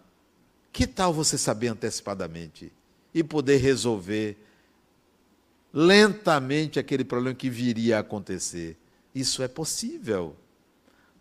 [0.72, 2.72] Que tal você saber antecipadamente
[3.12, 4.38] e poder resolver
[5.72, 8.76] lentamente aquele problema que viria a acontecer?
[9.14, 10.36] Isso é possível.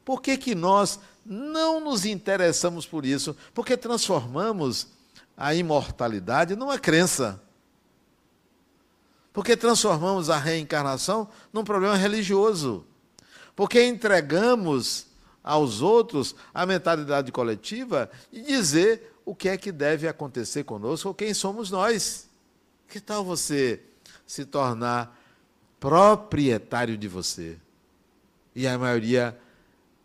[0.05, 3.35] Por que, que nós não nos interessamos por isso?
[3.53, 4.87] Porque transformamos
[5.37, 7.41] a imortalidade numa crença.
[9.31, 12.85] Porque transformamos a reencarnação num problema religioso.
[13.55, 15.07] Porque entregamos
[15.43, 21.13] aos outros a mentalidade coletiva e dizer o que é que deve acontecer conosco ou
[21.13, 22.27] quem somos nós.
[22.87, 23.79] Que tal você
[24.25, 25.15] se tornar
[25.79, 27.55] proprietário de você?
[28.55, 29.37] E a maioria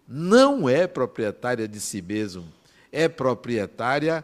[0.06, 2.46] não é proprietária de si mesmo,
[2.92, 4.22] é proprietária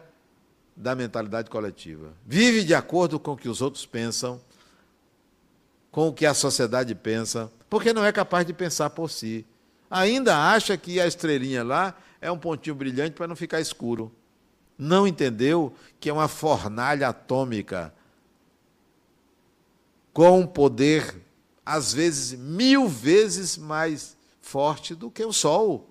[0.76, 2.12] da mentalidade coletiva.
[2.26, 4.38] Vive de acordo com o que os outros pensam,
[5.90, 9.46] com o que a sociedade pensa, porque não é capaz de pensar por si.
[9.90, 14.12] Ainda acha que a estrelinha lá é um pontinho brilhante para não ficar escuro.
[14.80, 17.92] Não entendeu que é uma fornalha atômica
[20.10, 21.20] com um poder,
[21.64, 25.86] às vezes, mil vezes mais forte do que o Sol.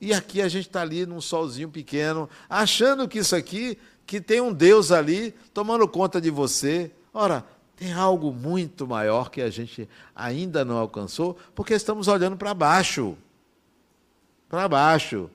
[0.00, 4.40] E aqui a gente está ali num solzinho pequeno, achando que isso aqui, que tem
[4.40, 6.92] um Deus ali tomando conta de você.
[7.12, 12.54] Ora, tem algo muito maior que a gente ainda não alcançou, porque estamos olhando para
[12.54, 13.18] baixo.
[14.48, 15.28] Para baixo.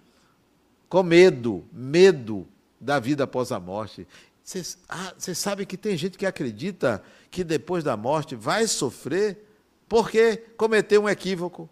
[0.89, 2.47] Com medo, medo
[2.79, 4.07] da vida após a morte.
[4.43, 9.43] Você ah, sabe que tem gente que acredita que depois da morte vai sofrer
[9.89, 11.69] porque cometeu um equívoco.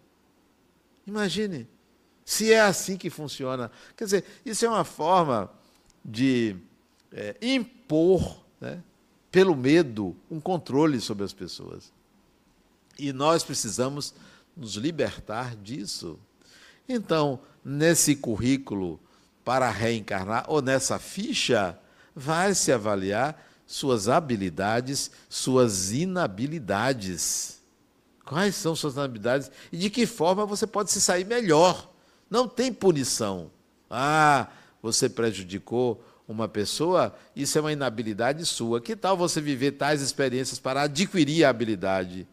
[1.06, 1.68] Imagine,
[2.24, 3.70] se é assim que funciona.
[3.96, 5.50] Quer dizer, isso é uma forma
[6.04, 6.56] de
[7.12, 8.82] é, impor, né,
[9.30, 11.92] pelo medo, um controle sobre as pessoas.
[12.98, 14.14] E nós precisamos
[14.56, 16.18] nos libertar disso.
[16.88, 19.00] Então, nesse currículo
[19.44, 21.78] para reencarnar, ou nessa ficha,
[22.14, 27.60] vai se avaliar suas habilidades, suas inabilidades.
[28.24, 31.90] Quais são suas habilidades e de que forma você pode se sair melhor?
[32.30, 33.50] Não tem punição.
[33.90, 34.48] Ah,
[34.82, 38.80] você prejudicou uma pessoa, isso é uma inabilidade sua.
[38.80, 42.26] Que tal você viver tais experiências para adquirir a habilidade?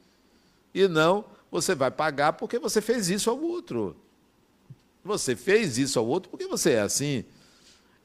[0.74, 3.96] E não, você vai pagar porque você fez isso ao outro.
[5.04, 7.26] Você fez isso ao outro porque você é assim.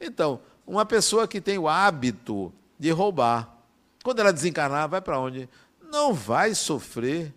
[0.00, 3.56] Então, uma pessoa que tem o hábito de roubar,
[4.02, 5.48] quando ela desencarnar, vai para onde?
[5.90, 7.32] Não vai sofrer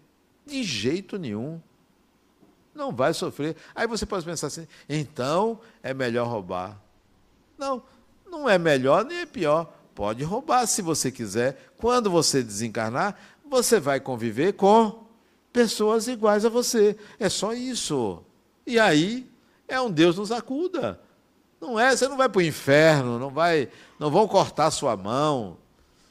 [0.45, 1.61] de jeito nenhum.
[2.73, 3.55] Não vai sofrer.
[3.75, 6.79] Aí você pode pensar assim, então é melhor roubar.
[7.57, 7.83] Não,
[8.25, 9.73] não é melhor nem é pior.
[9.93, 11.71] Pode roubar se você quiser.
[11.77, 15.03] Quando você desencarnar, você vai conviver com
[15.51, 16.95] pessoas iguais a você.
[17.19, 18.23] É só isso.
[18.65, 19.28] E aí
[19.69, 20.99] é um Deus nos acuda.
[21.62, 25.58] Não é, você não vai para o inferno, não vai, não vão cortar sua mão,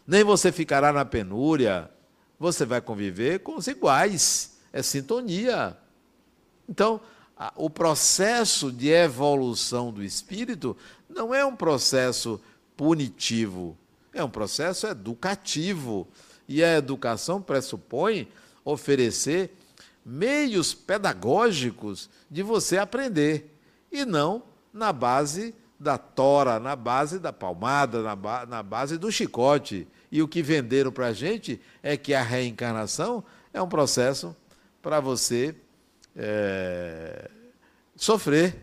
[0.07, 1.91] nem você ficará na penúria.
[2.39, 4.59] Você vai conviver com os iguais.
[4.73, 5.77] É sintonia.
[6.69, 7.01] Então,
[7.37, 10.77] a, o processo de evolução do espírito
[11.09, 12.41] não é um processo
[12.77, 13.77] punitivo,
[14.13, 16.07] é um processo educativo.
[16.49, 18.29] E a educação pressupõe
[18.65, 19.58] oferecer
[20.09, 23.55] meios pedagógicos de você aprender
[23.93, 24.43] e não
[24.73, 29.87] na base da tora, na base da palmada, na, ba na base do chicote.
[30.11, 34.35] E o que venderam para a gente é que a reencarnação é um processo
[34.81, 35.55] para você
[36.17, 37.31] é,
[37.95, 38.57] sofrer,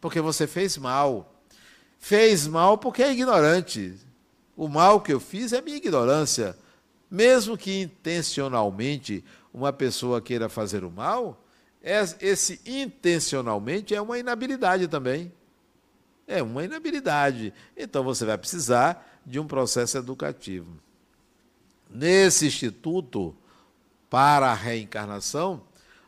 [0.00, 1.30] porque você fez mal.
[1.98, 3.94] Fez mal porque é ignorante.
[4.56, 6.56] O mal que eu fiz é minha ignorância.
[7.10, 9.22] Mesmo que intencionalmente
[9.56, 11.42] uma pessoa queira fazer o mal,
[12.20, 15.32] esse intencionalmente é uma inabilidade também.
[16.26, 17.54] É uma inabilidade.
[17.74, 20.68] Então você vai precisar de um processo educativo.
[21.88, 23.34] Nesse instituto
[24.10, 25.62] para a reencarnação,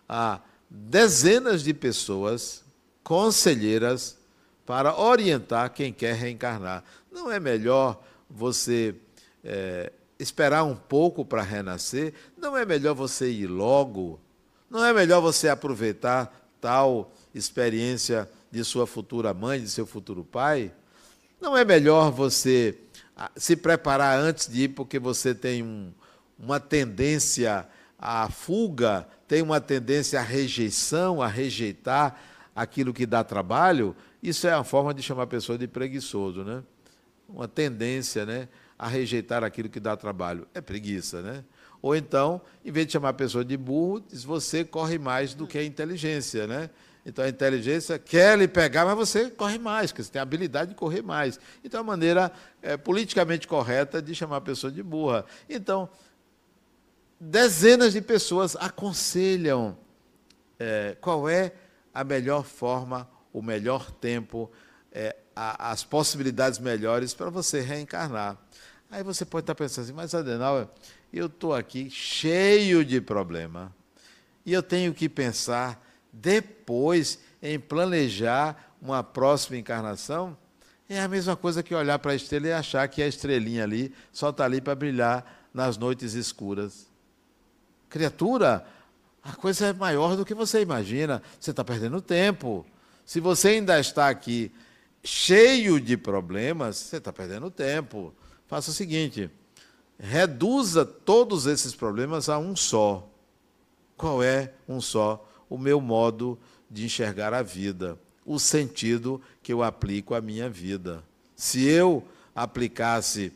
[0.06, 2.62] há dezenas de pessoas
[3.02, 4.18] conselheiras
[4.66, 6.84] para orientar quem quer reencarnar.
[7.11, 8.94] Não é melhor você
[9.42, 12.12] é, esperar um pouco para renascer?
[12.37, 14.20] Não é melhor você ir logo?
[14.68, 20.72] Não é melhor você aproveitar tal experiência de sua futura mãe, de seu futuro pai?
[21.40, 22.76] Não é melhor você
[23.16, 25.92] ah, se preparar antes de ir, porque você tem um,
[26.38, 27.66] uma tendência
[27.98, 32.20] à fuga, tem uma tendência à rejeição, a rejeitar
[32.54, 33.94] aquilo que dá trabalho?
[34.22, 36.62] Isso é uma forma de chamar a pessoa de preguiçoso, né?
[37.28, 38.48] Uma tendência, né?
[38.78, 40.46] A rejeitar aquilo que dá trabalho.
[40.54, 41.44] É preguiça, né?
[41.80, 45.46] Ou então, em vez de chamar a pessoa de burro, diz você corre mais do
[45.46, 46.70] que a inteligência, né?
[47.06, 50.70] Então a inteligência quer lhe pegar, mas você corre mais, porque você tem a habilidade
[50.70, 51.40] de correr mais.
[51.64, 55.24] Então é a maneira é, politicamente correta de chamar a pessoa de burra.
[55.48, 55.88] Então,
[57.18, 59.79] dezenas de pessoas aconselham
[60.58, 61.52] é, qual é
[61.94, 64.50] a melhor forma, o melhor tempo,
[64.92, 68.36] é, a, as possibilidades melhores para você reencarnar.
[68.90, 70.66] Aí você pode estar pensando assim, mas Adenauer,
[71.12, 73.72] eu estou aqui cheio de problema.
[74.44, 75.80] E eu tenho que pensar
[76.12, 80.36] depois em planejar uma próxima encarnação,
[80.88, 83.94] é a mesma coisa que olhar para a estrela e achar que a estrelinha ali
[84.10, 86.88] só está ali para brilhar nas noites escuras.
[87.88, 88.66] Criatura,
[89.22, 91.22] a coisa é maior do que você imagina.
[91.38, 92.64] Você está perdendo tempo.
[93.04, 94.50] Se você ainda está aqui
[95.09, 98.13] cheio de problemas, você está perdendo tempo.
[98.46, 99.31] Faça o seguinte:
[99.98, 103.09] reduza todos esses problemas a um só.
[103.96, 105.25] Qual é um só?
[105.48, 106.38] o meu modo
[106.71, 111.02] de enxergar a vida, o sentido que eu aplico à minha vida.
[111.35, 113.33] Se eu aplicasse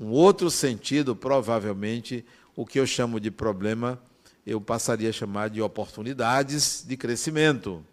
[0.00, 2.24] um outro sentido, provavelmente
[2.56, 4.00] o que eu chamo de problema,
[4.44, 7.84] eu passaria a chamar de oportunidades de crescimento.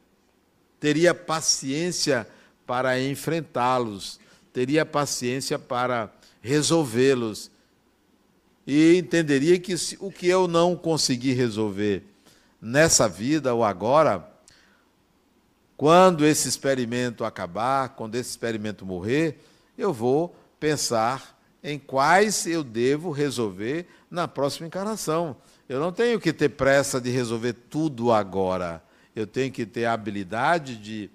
[0.80, 2.28] Teria paciência
[2.70, 4.20] para enfrentá-los,
[4.54, 7.50] teria paciência para resolvê-los.
[8.68, 12.04] E entenderia que o que eu não conseguir resolver
[12.62, 14.24] nessa vida ou agora,
[15.76, 19.40] quando esse experimento acabar, quando esse experimento morrer,
[19.76, 25.36] eu vou pensar em quais eu devo resolver na próxima encarnação.
[25.68, 28.84] Eu não tenho que ter pressa de resolver tudo agora.
[29.16, 31.10] Eu tenho que ter a habilidade de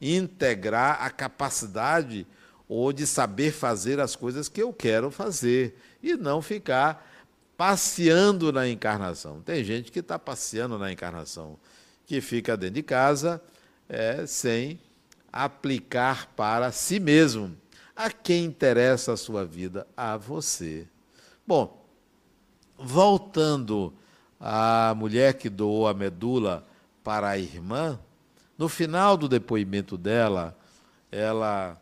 [0.00, 2.26] integrar a capacidade
[2.68, 7.10] ou de saber fazer as coisas que eu quero fazer e não ficar
[7.56, 9.40] passeando na encarnação.
[9.40, 11.58] Tem gente que está passeando na encarnação,
[12.06, 13.40] que fica dentro de casa
[13.88, 14.80] é, sem
[15.32, 17.56] aplicar para si mesmo.
[17.94, 19.86] A quem interessa a sua vida?
[19.96, 20.86] A você.
[21.46, 21.86] Bom,
[22.76, 23.92] voltando
[24.40, 26.66] à mulher que doou a medula
[27.04, 27.98] para a irmã,
[28.56, 30.56] no final do depoimento dela,
[31.10, 31.80] ela,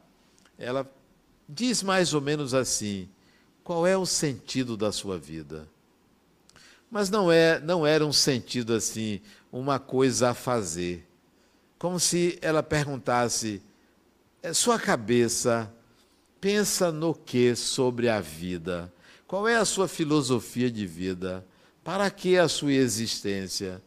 [0.58, 0.90] ela
[1.48, 3.08] diz mais ou menos assim:
[3.62, 5.68] qual é o sentido da sua vida?
[6.90, 9.20] Mas não é, não era um sentido assim,
[9.50, 11.06] uma coisa a fazer.
[11.78, 13.62] Como se ela perguntasse:
[14.42, 15.72] é, sua cabeça
[16.40, 18.92] pensa no que sobre a vida?
[19.26, 21.46] Qual é a sua filosofia de vida?
[21.82, 23.82] Para que a sua existência?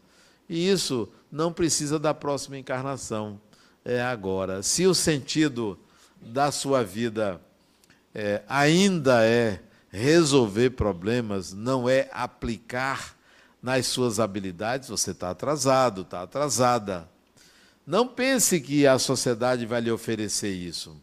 [0.50, 3.42] E isso não precisa da próxima encarnação,
[3.84, 4.64] é agora.
[4.64, 5.78] Se o sentido
[6.22, 7.42] da sua vida
[8.14, 9.60] é, ainda é
[9.92, 13.18] resolver problemas, não é aplicar
[13.62, 17.10] nas suas habilidades, você está atrasado, está atrasada.
[17.86, 20.96] Não pense que a sociedade vai lhe oferecer isso.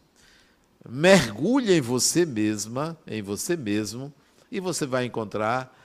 [0.89, 4.11] Mergulhe em você mesma, em você mesmo,
[4.51, 5.79] e você vai encontrar,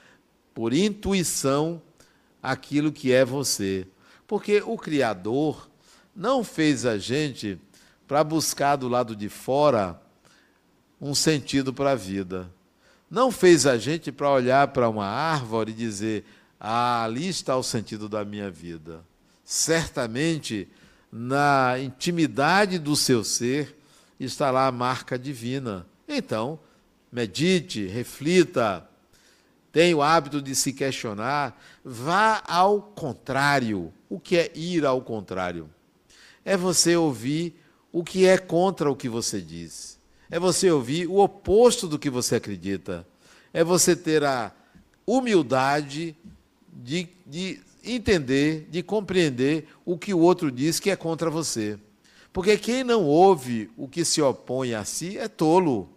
[0.55, 1.83] por intuição,
[2.43, 3.87] aquilo que é você.
[4.29, 5.69] Porque o Criador
[6.15, 7.59] não fez a gente
[8.07, 10.01] para buscar do lado de fora
[11.01, 12.51] um sentido para a vida.
[13.11, 16.25] Não fez a gente para olhar para uma árvore e dizer:
[16.61, 19.03] ah, ali está o sentido da minha vida.
[19.45, 20.69] Certamente,
[21.11, 23.79] na intimidade do seu ser,
[24.21, 25.87] está lá a marca divina.
[26.07, 26.61] Então,
[27.11, 28.87] medite, reflita,
[29.73, 33.91] tenha o hábito de se questionar, vá ao contrário.
[34.09, 35.69] O que é ir ao contrário?
[36.45, 37.55] É você ouvir
[37.93, 39.99] o que é contra o que você diz.
[40.31, 43.07] É você ouvir o oposto do que você acredita.
[43.53, 44.53] É você ter a
[45.07, 46.17] humildade
[46.73, 51.79] de, de entender, de compreender o que o outro diz que é contra você.
[52.33, 55.89] Porque quem não ouve o que se opõe a si é tolo.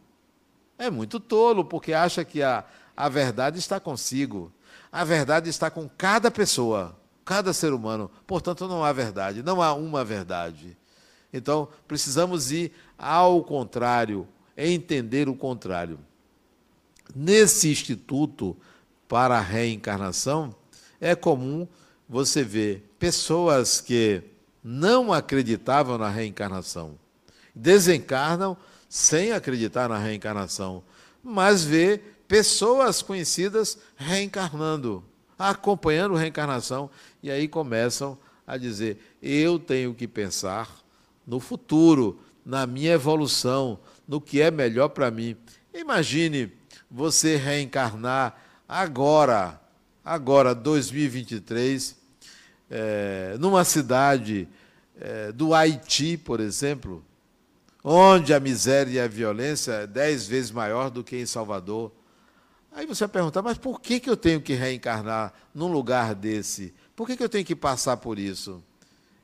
[0.78, 4.52] É muito tolo, porque acha que a, a verdade está consigo.
[4.92, 8.10] A verdade está com cada pessoa, cada ser humano.
[8.26, 10.78] Portanto, não há verdade, não há uma verdade.
[11.34, 16.00] Então, precisamos ir ao contrário, entender o contrário.
[17.16, 18.56] Nesse instituto
[19.08, 20.56] para a reencarnação,
[21.00, 21.68] é comum
[22.08, 24.22] você ver pessoas que
[24.64, 26.98] não acreditavam na reencarnação.
[27.56, 28.56] Desencarnam
[28.88, 30.84] sem acreditar na reencarnação,
[31.24, 35.04] mas vê pessoas conhecidas reencarnando,
[35.50, 36.90] acompanhando a reencarnação,
[37.22, 40.70] e aí começam a dizer: eu tenho que pensar
[41.26, 45.36] no futuro, na minha evolução, no que é melhor para mim.
[45.74, 46.52] Imagine
[46.90, 48.36] você reencarnar
[48.68, 49.60] agora,
[50.04, 51.96] agora, 2023,
[52.70, 54.48] é, numa cidade
[55.00, 57.04] é, do Haiti, por exemplo,
[57.84, 61.92] onde a miséria e a violência é dez vezes maior do que em Salvador.
[62.72, 66.74] Aí você vai perguntar, mas por que, que eu tenho que reencarnar num lugar desse?
[66.96, 68.64] Por que, que eu tenho que passar por isso?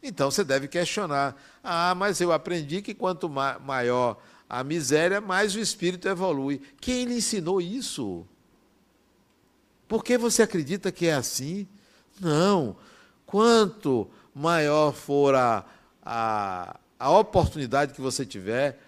[0.04, 1.36] Então você deve questionar.
[1.64, 4.18] Ah, mas eu aprendi que quanto maior
[4.50, 6.62] a miséria, mais o espírito evolui.
[6.80, 8.26] Quem lhe ensinou isso?
[9.88, 11.68] Por que você acredita que é assim?
[12.20, 12.76] Não.
[13.26, 15.66] Quanto maior for a,
[16.04, 18.80] a, a oportunidade que você tiver,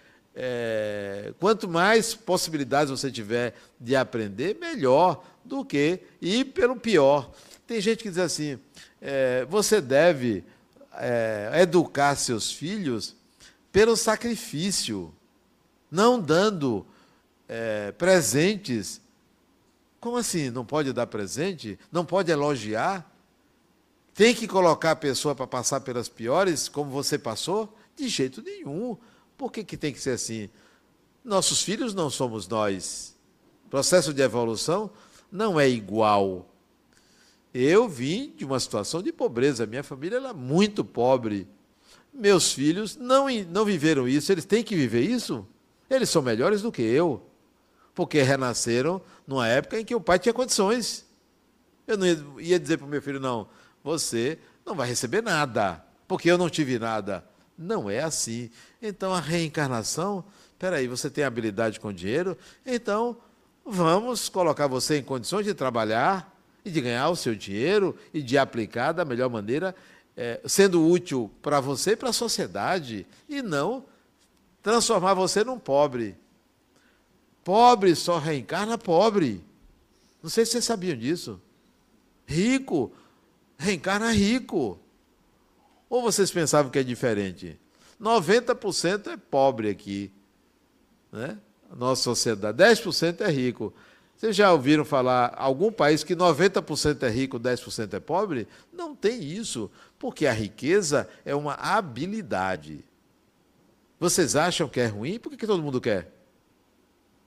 [0.41, 7.29] é, quanto mais possibilidades você tiver de aprender, melhor do que ir pelo pior.
[7.67, 8.57] Tem gente que diz assim:
[9.01, 10.45] é, você deve
[10.93, 13.17] é, educar seus filhos
[13.69, 15.13] pelo sacrifício,
[15.91, 16.87] não dando
[17.45, 19.01] é, presentes.
[19.99, 20.49] Como assim?
[20.49, 21.77] Não pode dar presente?
[21.91, 23.05] Não pode elogiar?
[24.13, 27.77] Tem que colocar a pessoa para passar pelas piores, como você passou?
[27.97, 28.97] De jeito nenhum.
[29.39, 30.49] Por que, que tem que ser assim?
[31.23, 33.17] Nossos filhos não somos nós.
[33.65, 34.91] O processo de evolução
[35.31, 36.45] não é igual.
[37.53, 39.65] Eu vim de uma situação de pobreza.
[39.65, 41.47] Minha família era muito pobre.
[42.13, 44.29] Meus filhos não, não viveram isso.
[44.29, 45.47] Eles têm que viver isso?
[45.89, 47.25] Eles são melhores do que eu.
[47.95, 51.07] Porque renasceram numa época em que o pai tinha condições.
[51.87, 53.47] Eu não ia dizer para o meu filho, não,
[53.81, 57.28] você não vai receber nada, porque eu não tive nada.
[57.59, 58.49] Não é assim.
[58.81, 60.23] Então a reencarnação,
[60.57, 63.17] peraí, você tem habilidade com dinheiro, então
[63.65, 66.33] vamos colocar você em condições de trabalhar
[66.63, 69.75] e de ganhar o seu dinheiro e de aplicar da melhor maneira,
[70.15, 73.83] é, sendo útil para você e para a sociedade, e não
[74.63, 76.15] transformar você num pobre.
[77.43, 79.43] Pobre só reencarna pobre.
[80.23, 81.41] Não sei se vocês sabiam disso.
[82.25, 82.91] Rico
[83.57, 84.79] reencarna rico.
[85.89, 87.59] Ou vocês pensavam que é diferente?
[87.99, 90.11] 90% é pobre aqui.
[91.11, 91.37] Né?
[91.71, 92.57] A nossa sociedade.
[92.57, 93.73] 10% é rico.
[94.15, 98.47] Vocês já ouviram falar algum país que 90% é rico, 10% é pobre?
[98.71, 102.83] Não tem isso, porque a riqueza é uma habilidade.
[103.97, 105.19] Vocês acham que é ruim?
[105.19, 106.13] Por que, que todo mundo quer?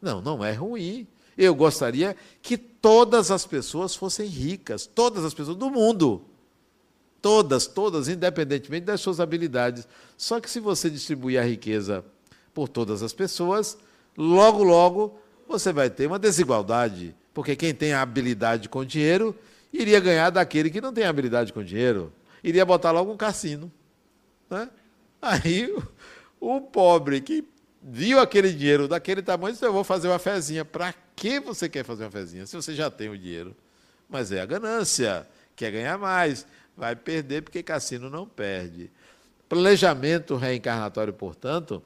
[0.03, 1.07] Não, não é ruim.
[1.37, 6.23] Eu gostaria que todas as pessoas fossem ricas, todas as pessoas do mundo.
[7.23, 9.87] Todas, todas, independentemente das suas habilidades.
[10.17, 12.05] Só que se você distribuir a riqueza
[12.53, 13.79] por todas as pessoas,
[14.19, 15.19] logo, logo
[15.49, 17.15] você vai ter uma desigualdade.
[17.33, 19.35] Porque quem tem habilidade com dinheiro
[19.73, 22.13] iria ganhar daquele que não tem habilidade com dinheiro.
[22.43, 23.73] Iria botar logo um cassino.
[24.51, 24.69] Né?
[25.21, 25.73] Aí
[26.41, 27.45] o pobre que
[27.81, 30.65] viu aquele dinheiro daquele tamanho, disse, eu vou fazer uma fezinha.
[30.65, 33.57] Para que você quer fazer uma fezinha se você já tem o dinheiro?
[34.09, 36.47] Mas é a ganância, quer ganhar mais,
[36.77, 38.91] vai perder porque cassino não perde.
[39.49, 41.83] Planejamento reencarnatório, portanto,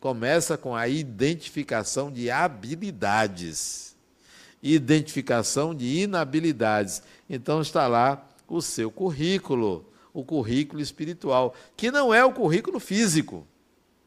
[0.00, 3.96] começa com a identificação de habilidades,
[4.62, 7.02] identificação de inabilidades.
[7.28, 13.46] Então está lá o seu currículo, o currículo espiritual, que não é o currículo físico.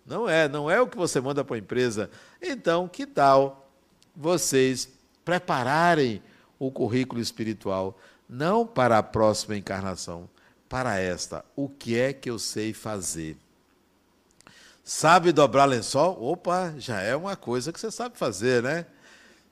[0.05, 2.09] Não é, não é o que você manda para a empresa.
[2.41, 3.69] Então, que tal
[4.15, 4.89] vocês
[5.23, 6.21] prepararem
[6.59, 7.97] o currículo espiritual,
[8.31, 10.29] não para a próxima encarnação,
[10.69, 11.43] para esta?
[11.53, 13.35] O que é que eu sei fazer?
[14.85, 16.17] Sabe dobrar lençol?
[16.23, 18.85] Opa, já é uma coisa que você sabe fazer, né?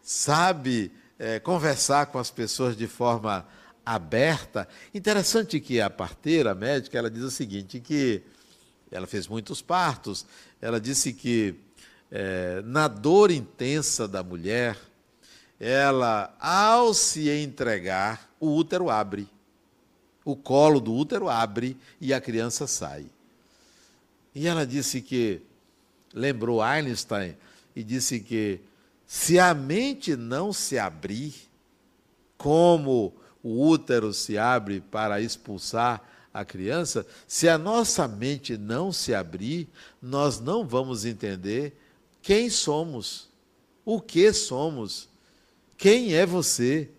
[0.02, 3.46] Sabe é, conversar com as pessoas de forma
[3.86, 4.66] aberta.
[4.94, 8.24] Interessante que a parteira a médica ela diz o seguinte, que
[8.90, 10.26] ela fez muitos partos.
[10.62, 11.54] Ela disse que
[12.10, 14.78] é, na dor intensa da mulher,
[15.60, 19.28] ela, ao se entregar, o útero abre.
[20.24, 23.06] O colo do útero abre e a criança sai.
[24.34, 25.42] E ela disse que,
[26.14, 27.36] lembrou Einstein,
[27.76, 28.60] e disse que
[29.06, 31.34] se a mente não se abrir,
[32.38, 36.02] como o útero se abre para expulsar
[36.34, 39.68] a criança, se a nossa mente não se abrir,
[40.02, 41.76] nós não vamos entender
[42.22, 43.28] quem somos,
[43.84, 45.10] o que somos,
[45.78, 46.90] quem é você.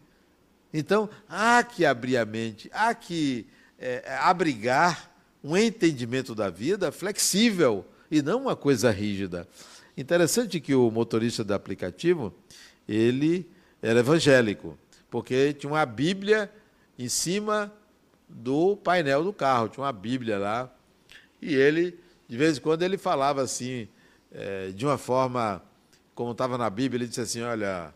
[0.72, 3.46] Então, há que abrir a mente, há que
[3.78, 5.10] é, abrigar
[5.42, 9.48] um entendimento da vida flexível e não uma coisa rígida.
[9.96, 12.32] Interessante que o motorista do aplicativo,
[12.88, 13.48] ele
[13.82, 14.78] era evangélico,
[15.10, 16.50] porque tinha uma Bíblia
[16.98, 17.72] em cima
[18.28, 20.72] do painel do carro, tinha uma Bíblia lá.
[21.40, 21.98] E ele,
[22.28, 23.88] de vez em quando, ele falava assim,
[24.32, 25.62] é, de uma forma,
[26.14, 27.92] como estava na Bíblia, ele disse assim: Olha,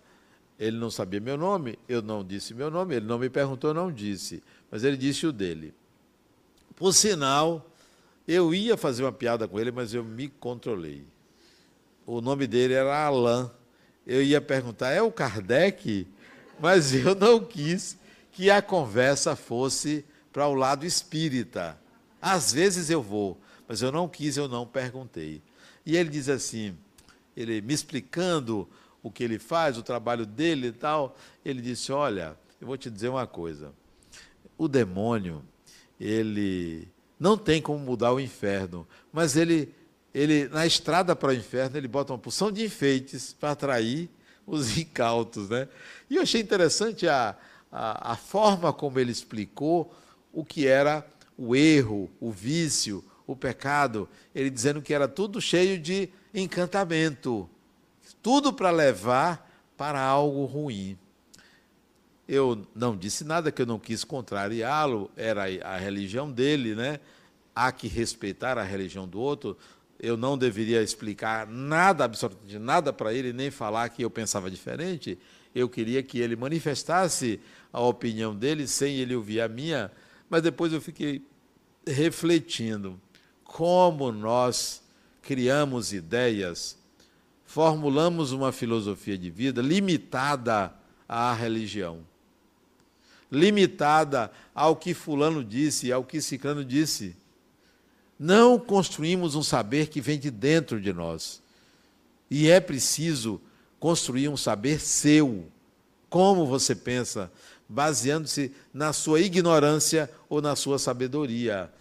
[0.58, 3.90] ele não sabia meu nome, eu não disse meu nome, ele não me perguntou, não
[3.90, 5.74] disse, mas ele disse o dele.
[6.76, 7.68] Por sinal,
[8.26, 11.04] eu ia fazer uma piada com ele, mas eu me controlei.
[12.06, 13.50] O nome dele era Alain.
[14.06, 16.06] Eu ia perguntar, é o Kardec?
[16.60, 17.96] Mas eu não quis
[18.32, 21.78] que a conversa fosse para o lado espírita.
[22.20, 23.38] Às vezes eu vou,
[23.68, 25.40] mas eu não quis, eu não perguntei.
[25.86, 26.76] E ele diz assim,
[27.36, 28.68] ele me explicando
[29.04, 32.90] o que ele faz, o trabalho dele e tal, ele disse: "Olha, eu vou te
[32.90, 33.72] dizer uma coisa.
[34.56, 35.44] O demônio,
[36.00, 36.88] ele
[37.20, 39.72] não tem como mudar o inferno, mas ele
[40.14, 44.08] ele na estrada para o inferno, ele bota uma porção de enfeites para atrair
[44.46, 45.68] os incautos, né?
[46.08, 47.36] E eu achei interessante a,
[47.70, 49.92] a, a forma como ele explicou
[50.32, 51.04] o que era
[51.36, 57.50] o erro, o vício, o pecado, ele dizendo que era tudo cheio de encantamento,
[58.24, 60.98] tudo para levar para algo ruim.
[62.26, 67.00] Eu não disse nada que eu não quis contrariá-lo, era a religião dele, né?
[67.54, 69.58] Há que respeitar a religião do outro.
[70.00, 75.18] Eu não deveria explicar nada, absolutamente nada para ele, nem falar que eu pensava diferente.
[75.54, 77.38] Eu queria que ele manifestasse
[77.70, 79.92] a opinião dele sem ele ouvir a minha,
[80.30, 81.22] mas depois eu fiquei
[81.86, 82.98] refletindo
[83.44, 84.82] como nós
[85.20, 86.78] criamos ideias,
[87.54, 90.74] formulamos uma filosofia de vida limitada
[91.08, 92.00] à religião,
[93.30, 97.14] limitada ao que Fulano disse, ao que Ciclano disse.
[98.18, 101.40] Não construímos um saber que vem de dentro de nós.
[102.28, 103.40] E é preciso
[103.78, 105.46] construir um saber seu.
[106.10, 107.30] Como você pensa,
[107.68, 111.72] baseando-se na sua ignorância ou na sua sabedoria.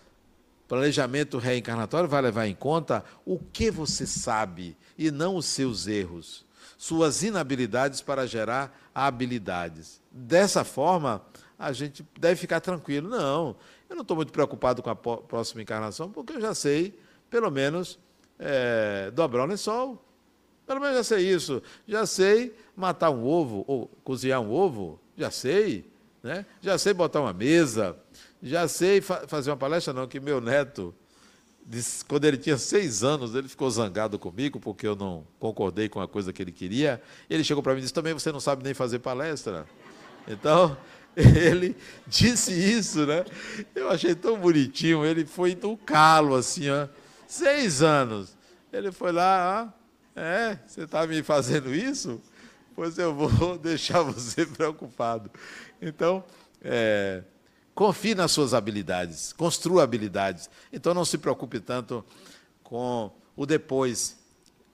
[0.67, 6.45] Planejamento reencarnatório vai levar em conta o que você sabe e não os seus erros,
[6.77, 10.01] suas inabilidades para gerar habilidades.
[10.11, 11.21] Dessa forma,
[11.59, 13.09] a gente deve ficar tranquilo.
[13.09, 13.55] Não,
[13.89, 16.97] eu não estou muito preocupado com a próxima encarnação, porque eu já sei,
[17.29, 17.99] pelo menos,
[18.39, 20.03] é, dobrar o lençol.
[20.65, 21.61] Pelo menos já sei isso.
[21.87, 25.91] Já sei matar um ovo, ou cozinhar um ovo, já sei.
[26.21, 26.45] Né?
[26.61, 27.97] Já sei botar uma mesa,
[28.43, 30.93] já sei fa fazer uma palestra, não, que meu neto,
[31.65, 36.01] disse, quando ele tinha seis anos, ele ficou zangado comigo, porque eu não concordei com
[36.01, 37.01] a coisa que ele queria.
[37.29, 39.65] Ele chegou para mim e disse: também você não sabe nem fazer palestra.
[40.27, 40.77] Então,
[41.15, 41.75] ele
[42.05, 43.23] disse isso, né?
[43.73, 46.87] Eu achei tão bonitinho, ele foi no calo, assim, ó.
[47.27, 48.37] Seis anos.
[48.71, 52.21] Ele foi lá, ó, é, você está me fazendo isso?
[52.75, 55.31] Pois eu vou deixar você preocupado.
[55.81, 56.23] Então,
[56.61, 57.23] é,
[57.73, 60.49] confie nas suas habilidades, construa habilidades.
[60.71, 62.03] Então, não se preocupe tanto
[62.63, 64.17] com o depois.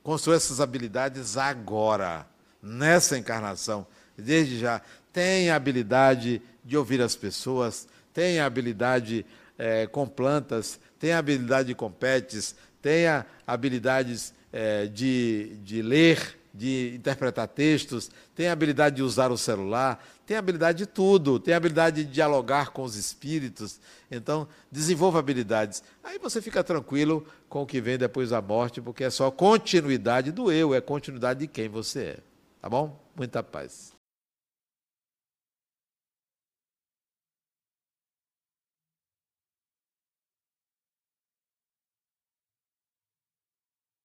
[0.03, 2.25] Construa essas habilidades agora,
[2.61, 3.85] nessa encarnação,
[4.17, 4.81] desde já.
[5.11, 9.25] Tenha habilidade de ouvir as pessoas, tenha habilidade
[9.57, 17.47] é, com plantas, tenha habilidade com pets, tenha habilidades é, de, de ler, de interpretar
[17.47, 21.57] textos, tem a habilidade de usar o celular, tem a habilidade de tudo, tem a
[21.57, 23.79] habilidade de dialogar com os espíritos.
[24.11, 25.81] Então, desenvolva habilidades.
[26.03, 30.31] Aí você fica tranquilo com o que vem depois da morte, porque é só continuidade
[30.31, 32.17] do eu, é continuidade de quem você é.
[32.61, 33.01] Tá bom?
[33.15, 33.98] Muita paz.